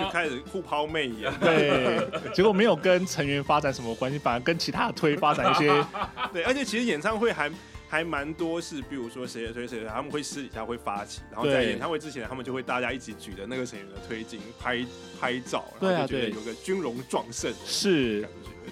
[0.00, 1.30] 就开始互抛媚眼。
[1.38, 5.84] 对，结果没有跟成员发展什么关系，反而跟其他的推发展一些。
[6.32, 7.52] 对，而且其实演唱会还
[7.86, 14.82] 还蛮多是，比如说谁的推谁，他们会私底下会发起，然后在演唱会之前，他们就会大家一起举着那个成员的推进拍
[15.20, 18.26] 拍照，然后就觉得有个军容壮盛是。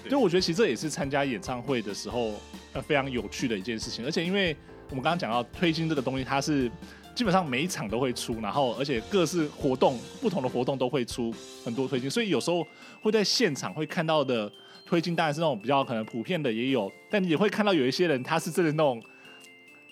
[0.09, 2.33] 就我觉得其实这也是参加演唱会的时候
[2.73, 4.57] 呃非常有趣的一件事情，而且因为
[4.89, 6.69] 我们刚刚讲到推金这个东西，它是
[7.15, 12.67] 基本上每一场都会出，然后而且各式活动不同的活动都会出很多推进，所以有时候
[13.01, 14.51] 会在现场会看到的
[14.85, 19.01] 推进当然是那种比较可能普遍的也有，但你也会看到有一些人他是真的那种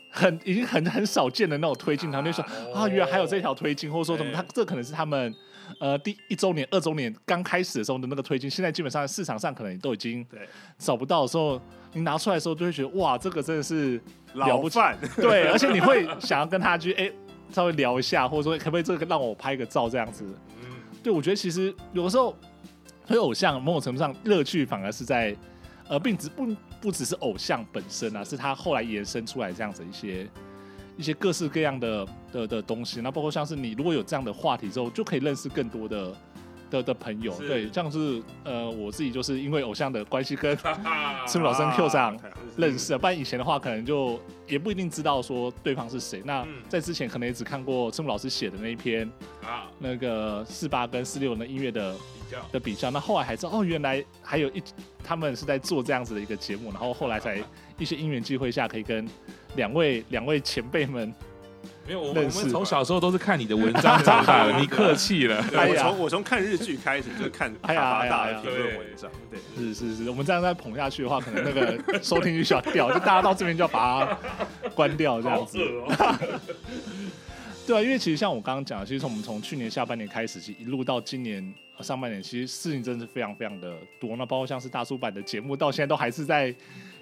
[0.09, 2.43] 很已经很很少见的那种推进，他就说
[2.73, 5.33] 啊原来还有这条推进，或者说什么他这可能是他们。
[5.79, 10.25] 呃，第一周年、二周年刚开始的时候的那个推进，现在基本上市场上可能都已经
[10.77, 11.61] 找不到的时候，
[11.93, 13.99] 你拿出来的时候就会觉得哇，这个真的是
[14.33, 14.79] 了不起。
[15.17, 17.13] 对， 而且你会想要跟他去哎、欸、
[17.51, 20.25] 稍微聊一下，或者说可不可以这个让我拍个照这样子。
[20.61, 20.67] 嗯，
[21.03, 22.35] 对，我觉得其实有的时候
[23.05, 25.35] 推偶像某种程度上乐趣反而是在
[25.87, 26.47] 呃，并只不
[26.79, 30.27] 不只是偶像本身啊，是他后来延伸出来这样子一些。
[30.97, 36.15] 一些各式各样的的的东西，那包括像是你如果有这样的话题之后，就可以认识更多的
[36.69, 37.33] 的的朋友。
[37.39, 40.55] 对，像是呃我自己就是因为偶像的关系跟
[41.27, 42.19] 赤木 老师跟 Q 上
[42.57, 46.21] 认识，不然以前的话可能就也不一定知道说对方是谁。
[46.23, 49.09] 那在之前可能也只看过赤木老师写的那一篇
[49.43, 51.95] 啊，那个四八跟四六的音乐的
[52.51, 52.91] 的比较。
[52.91, 54.61] 那后来还知道哦，原来还有一
[55.03, 57.43] 他们是在做这样子的一个节目，然后后来才
[57.79, 59.07] 一些因缘机会下可以跟。
[59.55, 61.13] 两位两位前辈们，
[61.85, 65.43] 没有我们我们从小时候都是看你的文章长大的， 你客气了。
[65.51, 75.59] 我从我从看日剧开始就看卡巴大的评论文章，对，是是是，我们这样再捧下去的话，可能那个收听率就要掉， 就大家到这边就要把它关掉这样子。
[77.65, 84.15] 对啊，因为其实像我刚刚讲的，其实从我们从去年下半年开始，其实一路到今年上半年，其实事情真的是非常非常的多。
[84.17, 86.53] 那包括像是大叔版的节目，到现在都还是在。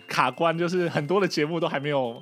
[0.07, 2.21] 卡关就是很多的节目都还没有，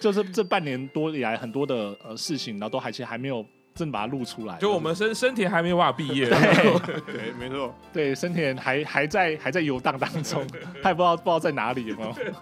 [0.00, 3.44] 就是这半年多以来很多的呃事情，然后都还其实还没有
[3.74, 4.58] 真的把它录出来。
[4.58, 10.46] 就我们生生田还没有办法毕业，对， 对，没错，对，生田还还在还在游荡当中，
[10.82, 12.12] 他也不知道不知道在哪里有没有。
[12.12, 12.32] 是，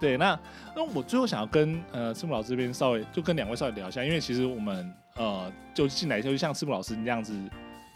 [0.00, 0.38] 对，那
[0.76, 7.34] 那我最后想要跟呃赤木老师这边稍微就跟两位稍微聊一下，因为其实我们呃就进来就像赤木老师那样子，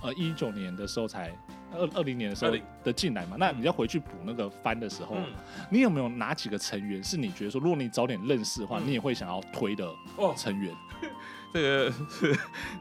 [0.03, 1.33] 呃一九年的时候才。
[1.75, 5.25] 二二零年的时候的进来嘛，那你要回去补那个番的时候，嗯、
[5.71, 9.91] 你有没有哪几个成员是你觉得说，如果你早点认识的话，嗯、你也会想要推的
[10.37, 10.71] 成员？
[10.71, 10.77] 哦、
[11.53, 11.93] 这个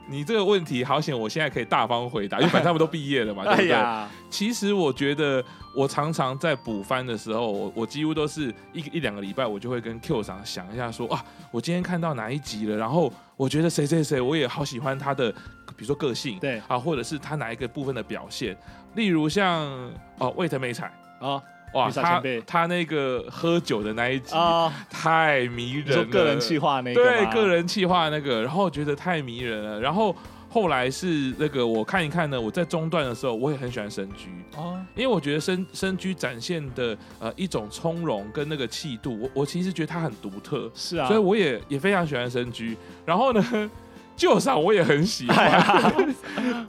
[0.07, 4.07] 你这个问题好险，我现在可以大方回答，因为反正他们都毕业了嘛， 对不对？
[4.30, 5.43] 其实我觉得，
[5.76, 15.32] 我常常在补番的时候，我我几乎都是一一两个礼拜，我就会跟 Q 上想一下说，啊，我今天看到哪一集了，然后我觉得谁谁谁，我也好喜欢他的，
[15.76, 18.55] 比如说个性，对啊，或者是他哪一个部分的表现。
[18.95, 19.65] 例如像
[20.17, 20.86] 哦，魏藤美彩
[21.19, 21.41] 啊，
[21.74, 26.05] 哇，他他那个喝酒的那一集啊，太迷人了。
[26.05, 29.80] 个人气化那个，对，个人气化那个，然后觉得太迷人了。
[29.80, 30.13] 然后
[30.49, 42.76] 后来是那个我看一看呢，我在中段的时候，我也很喜欢深居哦，因为我觉得深深居展现的呃一种从容跟那个气度，我我其实觉得他很独特，是啊，所以我也也非常喜欢深居。
[43.05, 43.41] 然后呢，
[44.22, 46.05] 就上我也很喜欢，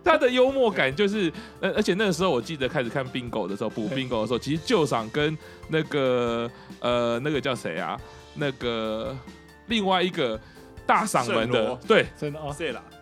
[0.03, 1.31] 他 的幽默感就是，
[1.61, 5.37] 呃，而且那个时候我记得开始看 Bingo 的时候，补 Bingo 的时候，其实旧赏跟
[5.69, 6.51] 那个
[6.81, 8.01] 呃那个叫谁啊，
[8.37, 9.15] 那个
[9.67, 10.41] 另外一个
[10.87, 12.55] 大嗓门的，对，真的哦，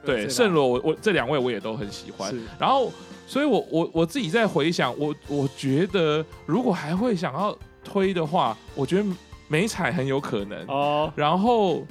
[0.05, 2.34] 对，圣罗，我我这两位我也都很喜欢。
[2.59, 2.92] 然后，
[3.28, 9.05] 所以我我我自己在回想，我我觉得如果还会想要推的话，我觉得
[9.46, 10.66] 美彩很有可能。
[10.66, 11.86] 哦，然后。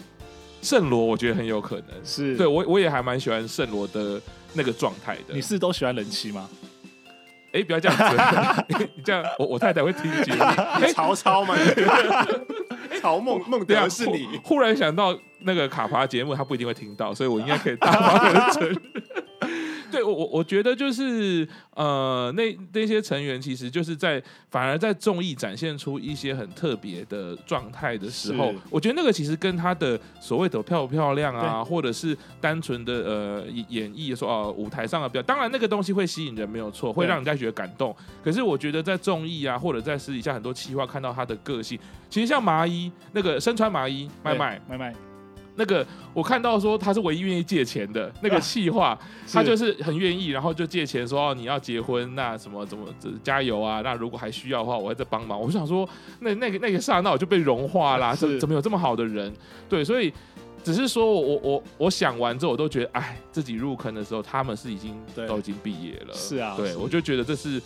[0.61, 4.21] 圣罗我觉得很有可能是对我我也还蛮喜欢圣罗的
[4.53, 5.33] 那个状态的。
[5.33, 6.49] 你是都喜欢人妻吗？
[7.51, 10.43] 哎，不要这样子， 你这样我我太太会听节目。
[10.93, 11.55] 曹操吗？
[13.01, 14.39] 曹孟孟德是你。
[14.43, 18.81] 忽然想到那个卡牌节目，他不一定会听到，所以我应该可以大方的承认。
[19.91, 37.95] 对我我我觉得就是呃那那些成员其实就是在反而在综艺展现出一些很特别的状态的时候，我觉得那个其实跟他的所谓的漂不漂亮啊，或者是单纯的呃演绎说哦、呃、舞台上的表，当然那个东西会吸引人没有错，会让人家觉得感动。
[38.23, 41.79] 可是我觉得在综艺啊或者在私底下很多企划看到他的个性，
[42.09, 45.08] 其实像麻衣那个身穿麻衣麦麦麦麦。
[45.59, 48.97] 那个我看到说他是唯一愿意借钱的那个气话，
[49.31, 52.85] 他就是很愿意，然后就借钱说哦，你要结婚，那什么怎么
[53.21, 53.81] 加油啊？
[53.83, 55.37] 那如果还需要的话，我会再帮忙。
[55.37, 55.87] 我就想说，
[56.21, 59.31] 那那个那个刹那我就被融化啦，怎怎么有这么好的人？
[59.67, 60.13] 对，所以
[60.63, 64.95] 只是说我我我我想完之后，我都觉得，哎，自己入坑的时候，他们是已经
[65.27, 66.13] 都已经毕业了。
[66.13, 67.61] 是啊，对，我就觉得这是。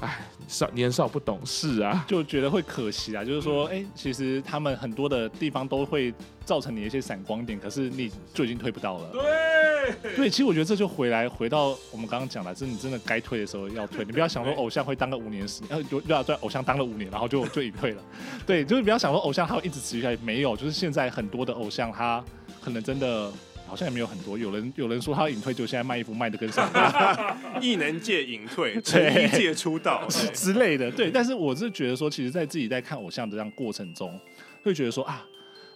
[0.00, 3.24] 哎，少年少不懂事啊，就觉得会可惜啊。
[3.24, 9.10] 就是说，哎、欸，其实他们很多的地方都会造成你一些闪光点，可是你就已经退不到了。
[9.12, 18.02] 对，对，其实我觉得这就回来回到我们刚刚讲的，就是你真的该退的时候要退，你不要想说偶像会当个五年十年，呃，就要对偶像当了五年，然后就就隐退了。
[18.46, 22.24] 对，就是不要想说偶像他会一直持续下去，没有，就是现在很多的偶像他
[22.62, 23.32] 可能真的。
[23.68, 26.68] 好像也没有很多，有人有人说他隐退，就现在卖衣服卖的跟上，
[27.60, 30.90] 艺能界隐退，成衣界出道 之类的。
[30.90, 34.18] 对，但是我是觉得说，其实，在自己在看偶像的这样过程中，
[34.64, 35.22] 会觉得说啊，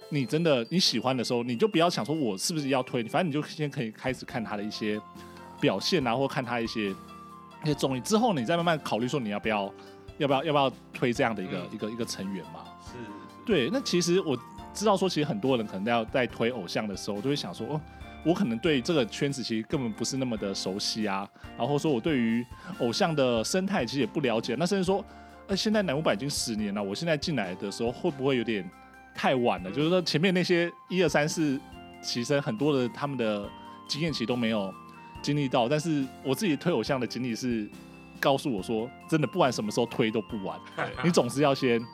[0.08, 5.00] 你真的你喜欢的时候，你就不要想说我是不是要推，反正你就先可以开始看他的一些
[5.60, 9.72] 表现啊，或看他一些一些综艺，之后你再慢慢考虑说你要不要
[10.18, 12.64] 要不要要不要推这样的一个、嗯、一个一个成员嘛。
[12.84, 12.92] 是，
[13.44, 13.68] 对。
[13.70, 14.38] 那其实我。
[14.72, 17.80] 知道说，其实很多人可能要在推偶像的时候，都会想说，哦，
[18.24, 22.44] 我可能对这个圈子其实根本不是那么的熟悉啊，然后说我对于
[22.78, 24.54] 偶像的生态其实也不了解。
[24.58, 25.04] 那甚至说，
[25.48, 28.68] 呃，现在南五百已经十年了，我现在进来的时候会不会有点
[29.14, 29.70] 太晚了？
[29.70, 31.60] 就是说前面那些一二三四，
[32.00, 33.48] 其实很多的他们的
[33.86, 34.72] 经验其实都没有
[35.20, 35.68] 经历到。
[35.68, 37.68] 但是我自己推偶像的经历是
[38.18, 40.58] 告诉我说，真的不管什么时候推都不晚，
[41.04, 41.84] 你总是要先。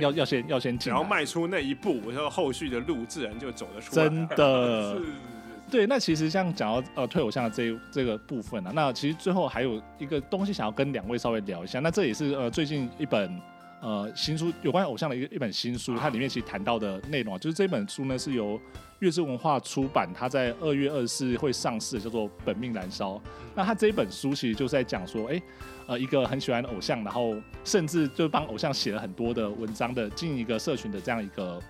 [0.00, 4.08] 要要先要先进，然后迈出那一步，我说后续的路自然就走得出来。
[4.08, 4.98] 真的，
[5.70, 5.86] 对。
[5.86, 11.80] 那其实像讲到呃退偶像的这这个部分啊，那其实最后还有一个东西想要跟两位稍微聊一下。
[11.80, 13.40] 那这也是呃最近一本
[13.80, 18.60] 呃新书，有关偶像的一个一本新书，它里面其实谈到的内容啊，就是这本书呢是由
[19.00, 23.14] 月之文化出版，它在二月二十四日会上市，叫做《本命燃烧》。
[23.54, 25.40] 那它这一本书其实就是在讲说，哎。
[25.88, 31.62] 呃，一个很喜欢的偶像，然后甚至就帮偶像写了很多的文章的，经营一个社群的这样一个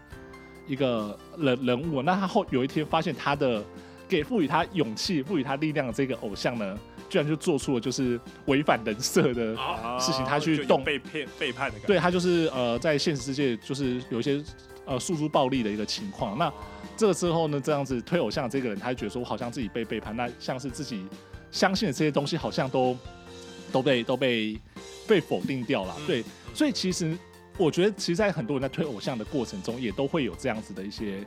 [0.66, 2.00] 一个人人物。
[2.00, 3.62] 那他后有一天发现，他的
[4.08, 6.78] 给赋予他勇气、赋予他力量的这个偶像呢，
[7.08, 9.56] 居然就做出了就是违反人设的
[9.98, 10.24] 事情。
[10.24, 11.86] 他去动被骗背叛的感觉。
[11.86, 14.42] 对，他就是呃，在现实世界就是有一些
[14.84, 16.38] 呃诉诸暴力的一个情况。
[16.38, 16.52] 那
[16.96, 21.04] 这个之后呢，这样子推偶像的这个人，他就觉得说，我好像自己被背叛，那像是自己
[21.50, 22.96] 相信的这些东西，好像都。
[23.72, 24.56] 都被都被
[25.08, 27.18] 被否定掉了，对，所以其实
[27.58, 31.18] 我觉得，其实，在很多人在推偶像的过程中，也都会有这样子的一些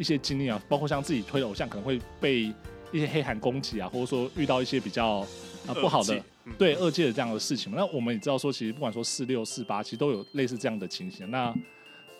[0.00, 2.50] 一些经历啊，包括像自己推偶像，可能会被
[2.90, 5.18] 一些黑函攻击啊，或者说遇到一些比较
[5.66, 6.18] 啊不好的
[6.56, 7.70] 对二界的这样的事情。
[7.76, 11.30] 那我们也知道说，其实不管说四六四八，其实都有类似这样的情形。
[11.30, 11.54] 那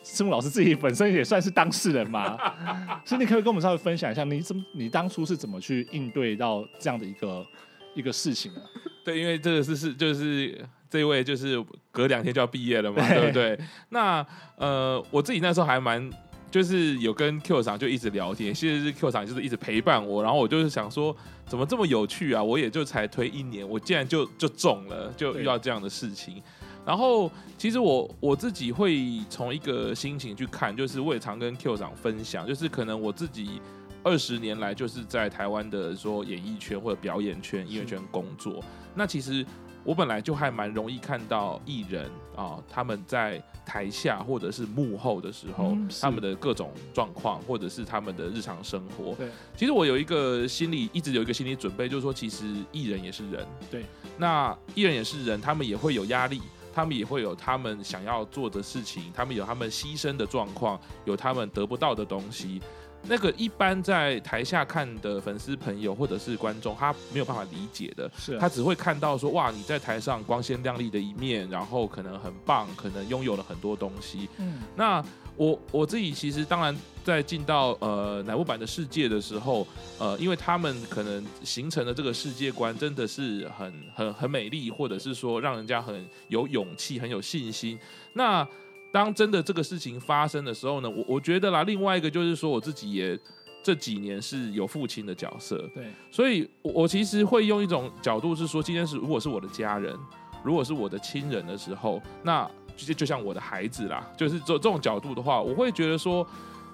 [0.04, 2.36] 赤木老师自己本身也算是当事人嘛，
[3.06, 7.46] 所以你可以跟我们稍微分享一下，你怎么你当初是怎么去应对到这样的一个
[7.94, 8.60] 一个事情呢？
[9.02, 13.58] 对，因为这个是是就是这位就是隔两天就要毕业了嘛，对不对？
[13.88, 14.24] 那
[14.56, 16.10] 呃，我自己那时候还蛮
[16.50, 22.42] 就是有跟 Q 厂就一直聊天，其实是 Q 厂就是一直陪伴我，然后我就是想说怎么这么有趣啊？
[22.42, 26.42] 我也就才推一年，我竟然就就中了，就遇到这样的事情。
[26.84, 33.60] 然后其实我我自己会从一个心情去看，就是我也常跟 Q 厂分享，就是可能我自己。
[34.02, 38.64] 二十年来，就是在台湾的说演艺圈或者表演圈、音乐圈工作。
[38.94, 39.44] 那其实
[39.84, 42.10] 我本来就还蛮容易看到艺人
[42.40, 49.14] 啊，他们在台下或者是幕后的时候，他们的各种状况，或者是他们的日常生活。
[49.16, 53.46] 对，其实我有一个心理，一直有一个心理准备，就是说，其实艺人也是人。
[53.70, 53.84] 对，
[54.16, 56.40] 那艺人也是人，他们也会有压力，
[56.72, 62.62] 他们也会有他们想要做的事情，他们有他们牺牲的状况，有他们得不到的东西。
[63.02, 74.28] 那个一般在台下看的粉丝朋友或者是观众，他没有办法理解的，是他只会看到说哇，你在台上光鲜亮丽的一面，然后可能很棒，可能拥有了很多东西。
[74.38, 75.02] 嗯，那
[75.36, 79.66] 我我自己其实当然在进到呃乃木坂的世界的时候，
[79.98, 87.78] 呃，因为他们可能形成的这个世界观真的是很很很美丽，或者是说让人家很有勇气、很有信心。
[88.12, 88.46] 那
[88.92, 93.18] 当真的这个事情发生的时候呢，我我觉得啦，另外一个就是说，我自己也
[93.62, 99.94] 这几年是有父亲的角色，对，所以我，我其实会用一种角度是说，今天是如果是我的家人，
[100.42, 106.26] 如果是我的亲人的时候，那就就像我的孩子啦，就是这这种角度的话，我会觉得说，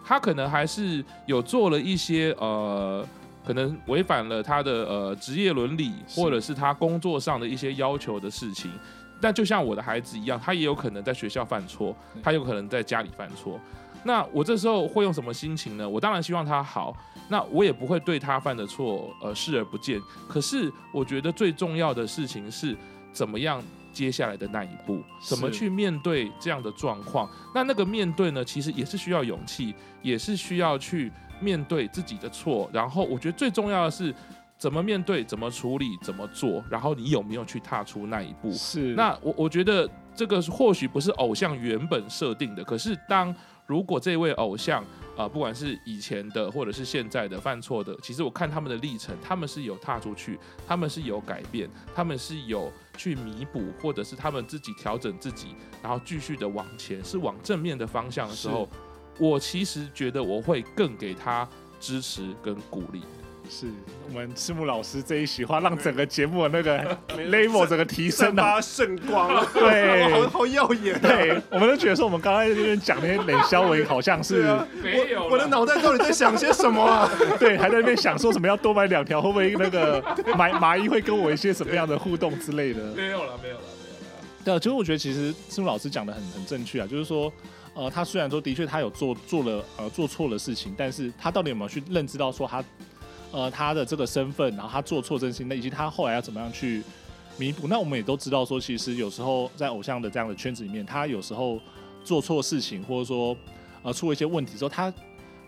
[0.05, 3.05] 他可能还是有做了一些呃，
[3.45, 8.71] 可能违反了他的呃职业伦理，或者是他工作上的一些要求的事情。
[9.21, 13.61] 但就像我的孩子一样，他也有可能在学校犯错，他有可能在家里犯错。
[14.05, 15.89] 那我这时候会用什么心情呢？
[15.89, 16.97] 我当然希望他好，
[17.29, 20.01] 那我也不会对他犯的错呃视而不见。
[20.29, 22.77] 可是我觉得最重要的事情是
[23.13, 23.61] 怎么样
[23.93, 27.29] 接下来的那一步，怎么去面对这样的状况。
[27.53, 31.11] 那那个面对呢，其实也是需要勇气，也是需要去
[31.41, 34.15] 面对自己的错，然后我觉得最重要的是
[34.59, 38.51] 怎么面对、怎么处理、怎么做，然后你有没有去踏出那一步？
[38.53, 38.95] 是。
[38.95, 43.35] 那我我觉得这个或许不是偶像原本设定的，可是当
[43.67, 44.83] 如果这位偶像
[45.17, 55.49] 啊、呃，不管是以前的或者是现在的犯错的，其实我看他们的历程，他们是有踏出去，他们是有改变，他们是有去弥补，或者是他们自己调整自己，
[55.83, 58.67] 然后继续的往前，是往正面的方向的时候，
[59.19, 61.47] 我其实觉得我会更给他
[61.79, 63.03] 支持跟鼓励。
[63.49, 63.67] 是
[64.09, 66.99] 我们赤木老师这一席话，让整个节目的那个
[67.31, 71.01] level 整个提升了，圣光，对，好好耀眼。
[71.01, 77.11] 对，我们都觉得说，我们刚才在这边讲那些冷笑话，好像是没有，我的脑袋到底在想些什么啊？
[77.39, 80.03] 对，还在那边想说什么要多买两条，会不会那个
[80.37, 82.83] 买麻衣会跟我一些什么样的互动之类的？
[82.95, 84.15] 没有了，没有了，没有了。
[84.45, 87.33] 对，其实我觉得其实赤木老师讲的很很正确啊，就是说，
[87.75, 92.63] 呃，他虽然说的确他有做做了呃做错了事情，但是他到底有没有去认知到说他。
[93.37, 96.83] 呃，他的这个身份，然后他做错真心，那以及他后来要怎么样去
[97.37, 97.69] 弥补？
[97.69, 101.61] 那我们也都知道，说其实有时候在偶像的这样的圈子里面，他有时候
[102.03, 103.37] 做错事情，或者说
[103.83, 104.91] 呃出了一些问题之后，他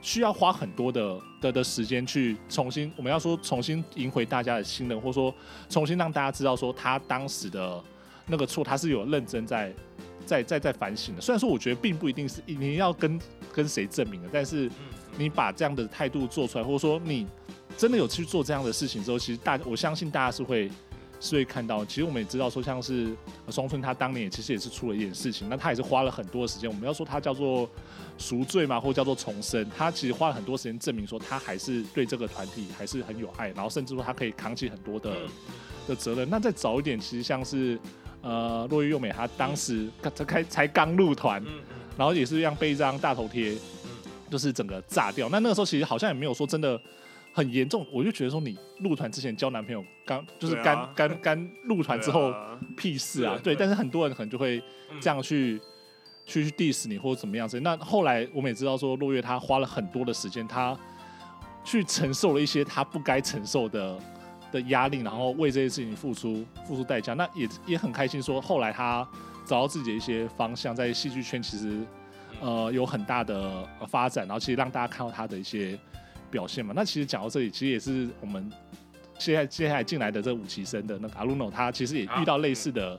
[0.02, 5.34] 需要花很多的的的时间去重新，我们要说重新赢回大家的信任，或者说
[5.70, 7.82] 重新让大家知道说他当时的
[8.26, 9.72] 那个错，他是有认真在
[10.26, 11.22] 在在在反省的。
[11.22, 13.18] 虽然说我觉得并不一定是你要跟
[13.50, 14.70] 跟谁证明的，但是
[15.16, 17.26] 你把这样的态度做出来，或者说你。
[17.78, 20.68] 真的有去做这样的事情之后，其实大我相信大家是会
[21.20, 21.84] 是会看到。
[21.84, 23.14] 其实我们也知道说，像是
[23.50, 26.68] 双春他当年也其实也是出了一点事情，那他也是花了很多的时间。
[26.68, 27.70] 我们要说他叫做
[28.18, 35.14] 赎罪嘛，或者叫做重生，他其实花了很多时间证明说他还是对这个团体还是很有爱，然后甚至说他可以扛起很多的
[35.86, 36.28] 的责任。
[36.28, 37.78] 那再早一点，其实像是
[38.22, 41.40] 呃落玉优美，他当时才开才刚入团，
[41.96, 43.56] 然后也是让被一张大头贴
[44.28, 45.28] 就是整个炸掉。
[45.28, 46.80] 那那个时候其实好像也没有说真的。
[47.38, 52.34] 很严重，我就觉得说你入团之前交男朋友刚就是刚刚刚入团之后
[52.76, 53.54] 屁事啊，对。
[53.54, 54.60] 但是很多人可能就会
[55.00, 55.60] 这样去
[56.26, 57.60] 去去 diss 你或者怎么样子。
[57.60, 60.76] 那后来我们也知道说，落月他花了很多的时间，他
[61.62, 63.96] 去承受了一些他不该承受的
[64.50, 67.14] 的压力，然后为这些事情付出付出代价。
[67.14, 69.08] 那也也很开心说，后来他
[69.46, 71.86] 找到自己的一些方向，在戏剧圈其实
[72.40, 75.78] 呃有很大的发展，然后其实让大家看到他的一些。
[76.30, 78.50] 表现嘛，那其实讲到这里，其实也是我们
[79.18, 82.98] 现在接下来进来的这五期生的那个阿鲁诺，他其实也遇到类似的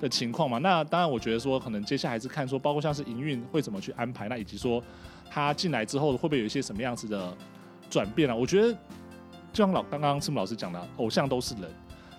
[0.00, 0.58] 的情况嘛。
[0.58, 4.82] 那当然，我觉得说可能接下来是看说，包括像是营运会怎么去安排，那以及说
[5.30, 7.34] 他进来之后会不会有一些什么样子的
[7.88, 8.34] 转变啊？
[8.34, 8.72] 我觉得
[9.52, 11.70] 就像老刚刚赤木老师讲的，偶像都是人，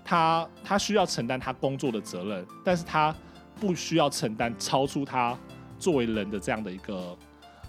[0.04, 3.16] 他他需要承担他工作的责任，但是他
[3.60, 5.38] 不需要承担超出他
[5.78, 7.16] 作为人的这样的一个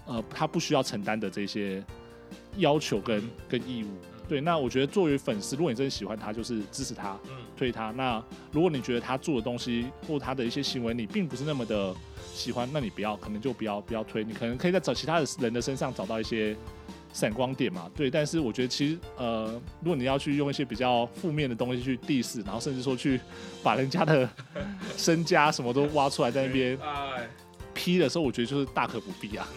[0.05, 1.83] 呃，他不需要承担的这些。
[2.57, 3.87] 要求跟跟义务，
[4.27, 7.17] 对，那我觉得作为粉丝，如果你真的喜欢他，就是支持他，
[7.55, 7.91] 推他。
[7.91, 11.95] 那如果你觉得他做的东西或他的一些行为你并不是那么的
[12.33, 14.23] 喜欢，那你不要，可能就不要不要推。
[14.23, 16.55] 你可能可以在找其他的人的身上找到一些
[17.13, 18.11] 闪光点嘛，对。
[18.11, 19.45] 但是我觉得其实呃，
[19.81, 23.19] 如果你要去用一些比较负面的东西去 diss，然后甚至说去
[23.63, 24.29] 把人家的
[24.97, 26.77] 身家什么都挖出来在那边
[27.73, 29.47] 批的时候，我觉得就是大可不必啊。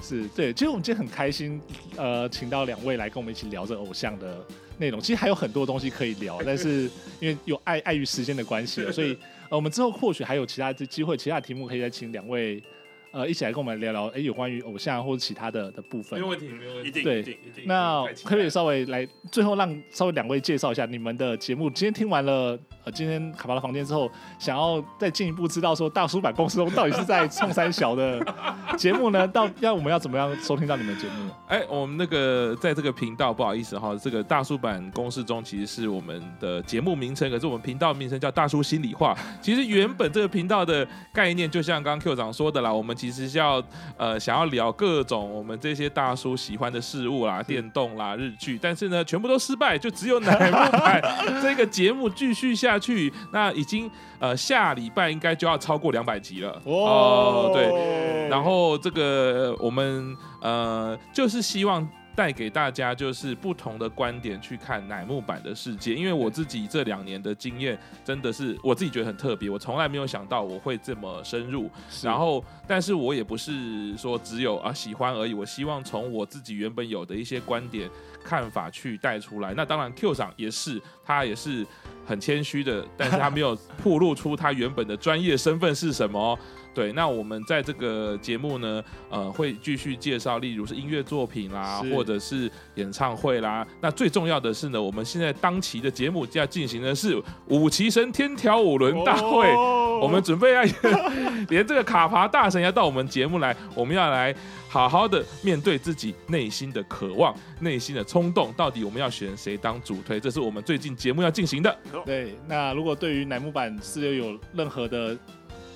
[0.00, 1.60] 是对，其实我们今天很开心，
[1.96, 4.44] 呃，请到两位来跟我们一起聊这偶像的
[4.78, 5.00] 内容。
[5.00, 6.90] 其实还有很多东西可以聊， 但是
[7.20, 9.16] 因为有碍碍于时间的关系，所以
[9.48, 12.62] 呃，我们之后或许还有其他的机会，其他的题目可以再请两位。
[13.10, 16.18] 呃，一起来跟我们聊聊，哎，有关于偶像或者其他的的部分。
[16.18, 17.02] 没有问题，没有问题。
[17.02, 17.64] 对，一定，一定。
[17.66, 21.70] 那可不可以稍微来，最后让稍微两位介绍一下你们的节目。
[21.70, 28.20] 今天听完了呃，今天卡巴的房间之后，想要再进一步知道说大叔版公司中到底是在冲三小的
[28.76, 29.26] 节目呢？
[29.28, 31.30] 到要我们要怎么样收听到你们的节目？
[31.48, 39.16] 哎，我们那个在这个频道，不好意思哈，这个大叔版公司中其实是我们的节目名称，可是我们频道名称叫大叔心里话。
[39.40, 43.62] 其实原本这个频道的概念，就像刚刚 Q 长说的啦，我们其实是要。
[43.96, 51.02] 呃，想要聊各种我们这些大叔喜欢的事物啦，电动啦，日剧，但是呢，全部都失败，就只有奶木坂
[51.42, 53.12] 这个节目继续下去。
[53.32, 58.28] 那已经呃下礼拜应该就要超过两百集了哦，对。
[58.28, 61.86] 然后这个我们呃就是希望。
[62.18, 71.70] 带给大家就是不同的观点去看乃木坂的世界，因为我自己这两年的经验真的是我自己觉得很特别，我从来没有想到我会这么深入。
[72.02, 77.88] 然后，但是我也不是说只有啊喜欢而已，我希望从我自己原本有的一些观点
[78.24, 79.54] 看法去带出来。
[79.54, 81.64] 那当然，Q 长也是，他也是
[82.08, 83.54] 很谦虚的， 但是他没有
[83.84, 86.38] 暴露出他原本的专业身份是什么。
[86.74, 88.80] 对，那我们在这个节目呢，
[89.10, 93.66] 呃，会继续介绍，例如是音乐作品啦，或者是演唱会啦。
[93.80, 100.62] 那最重要的是呢，我们现在当期的节目要进行的是五旗神天条五轮大会，哦、我们准备要
[101.50, 104.32] 连这个卡牌大神要到我们节目来，我们要来
[104.68, 110.20] 好好的面对自己内心的渴望、内心的冲动，到底我们要选谁当主推？
[110.20, 111.76] 这是我们最近节目要进行的。
[112.04, 115.16] 对，那如果对于乃木坂四六有任何的。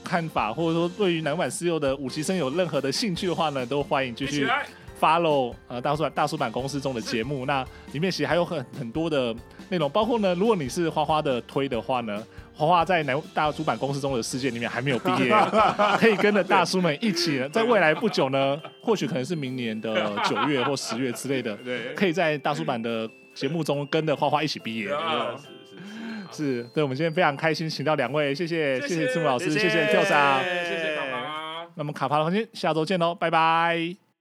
[0.05, 4.45] 看法，或者说对于乃木坂四六的五期生有任何的兴趣的话呢，都欢迎继续
[5.01, 7.47] follow 呃大叔版大叔版公司中的节目。
[7.47, 9.32] 那里面其实还有很很多的
[9.68, 12.20] 内容，包括呢，如果你是花花的推的话呢，
[12.66, 15.34] 花花在南大主板公司中的世界里面还没有毕业，
[15.98, 21.58] 可以跟着大叔们一起，在未来不久呢，或许可能是明年的九月或十月之类的，
[21.96, 24.88] 可以在大叔版的节目中跟着花花一起毕业。
[26.30, 34.11] 是对，我们今天非常开心，请到两位，谢谢谢谢赤木老师，谢谢跳长，谢谢卡爬，那么卡爬的房间下周见喽，拜拜。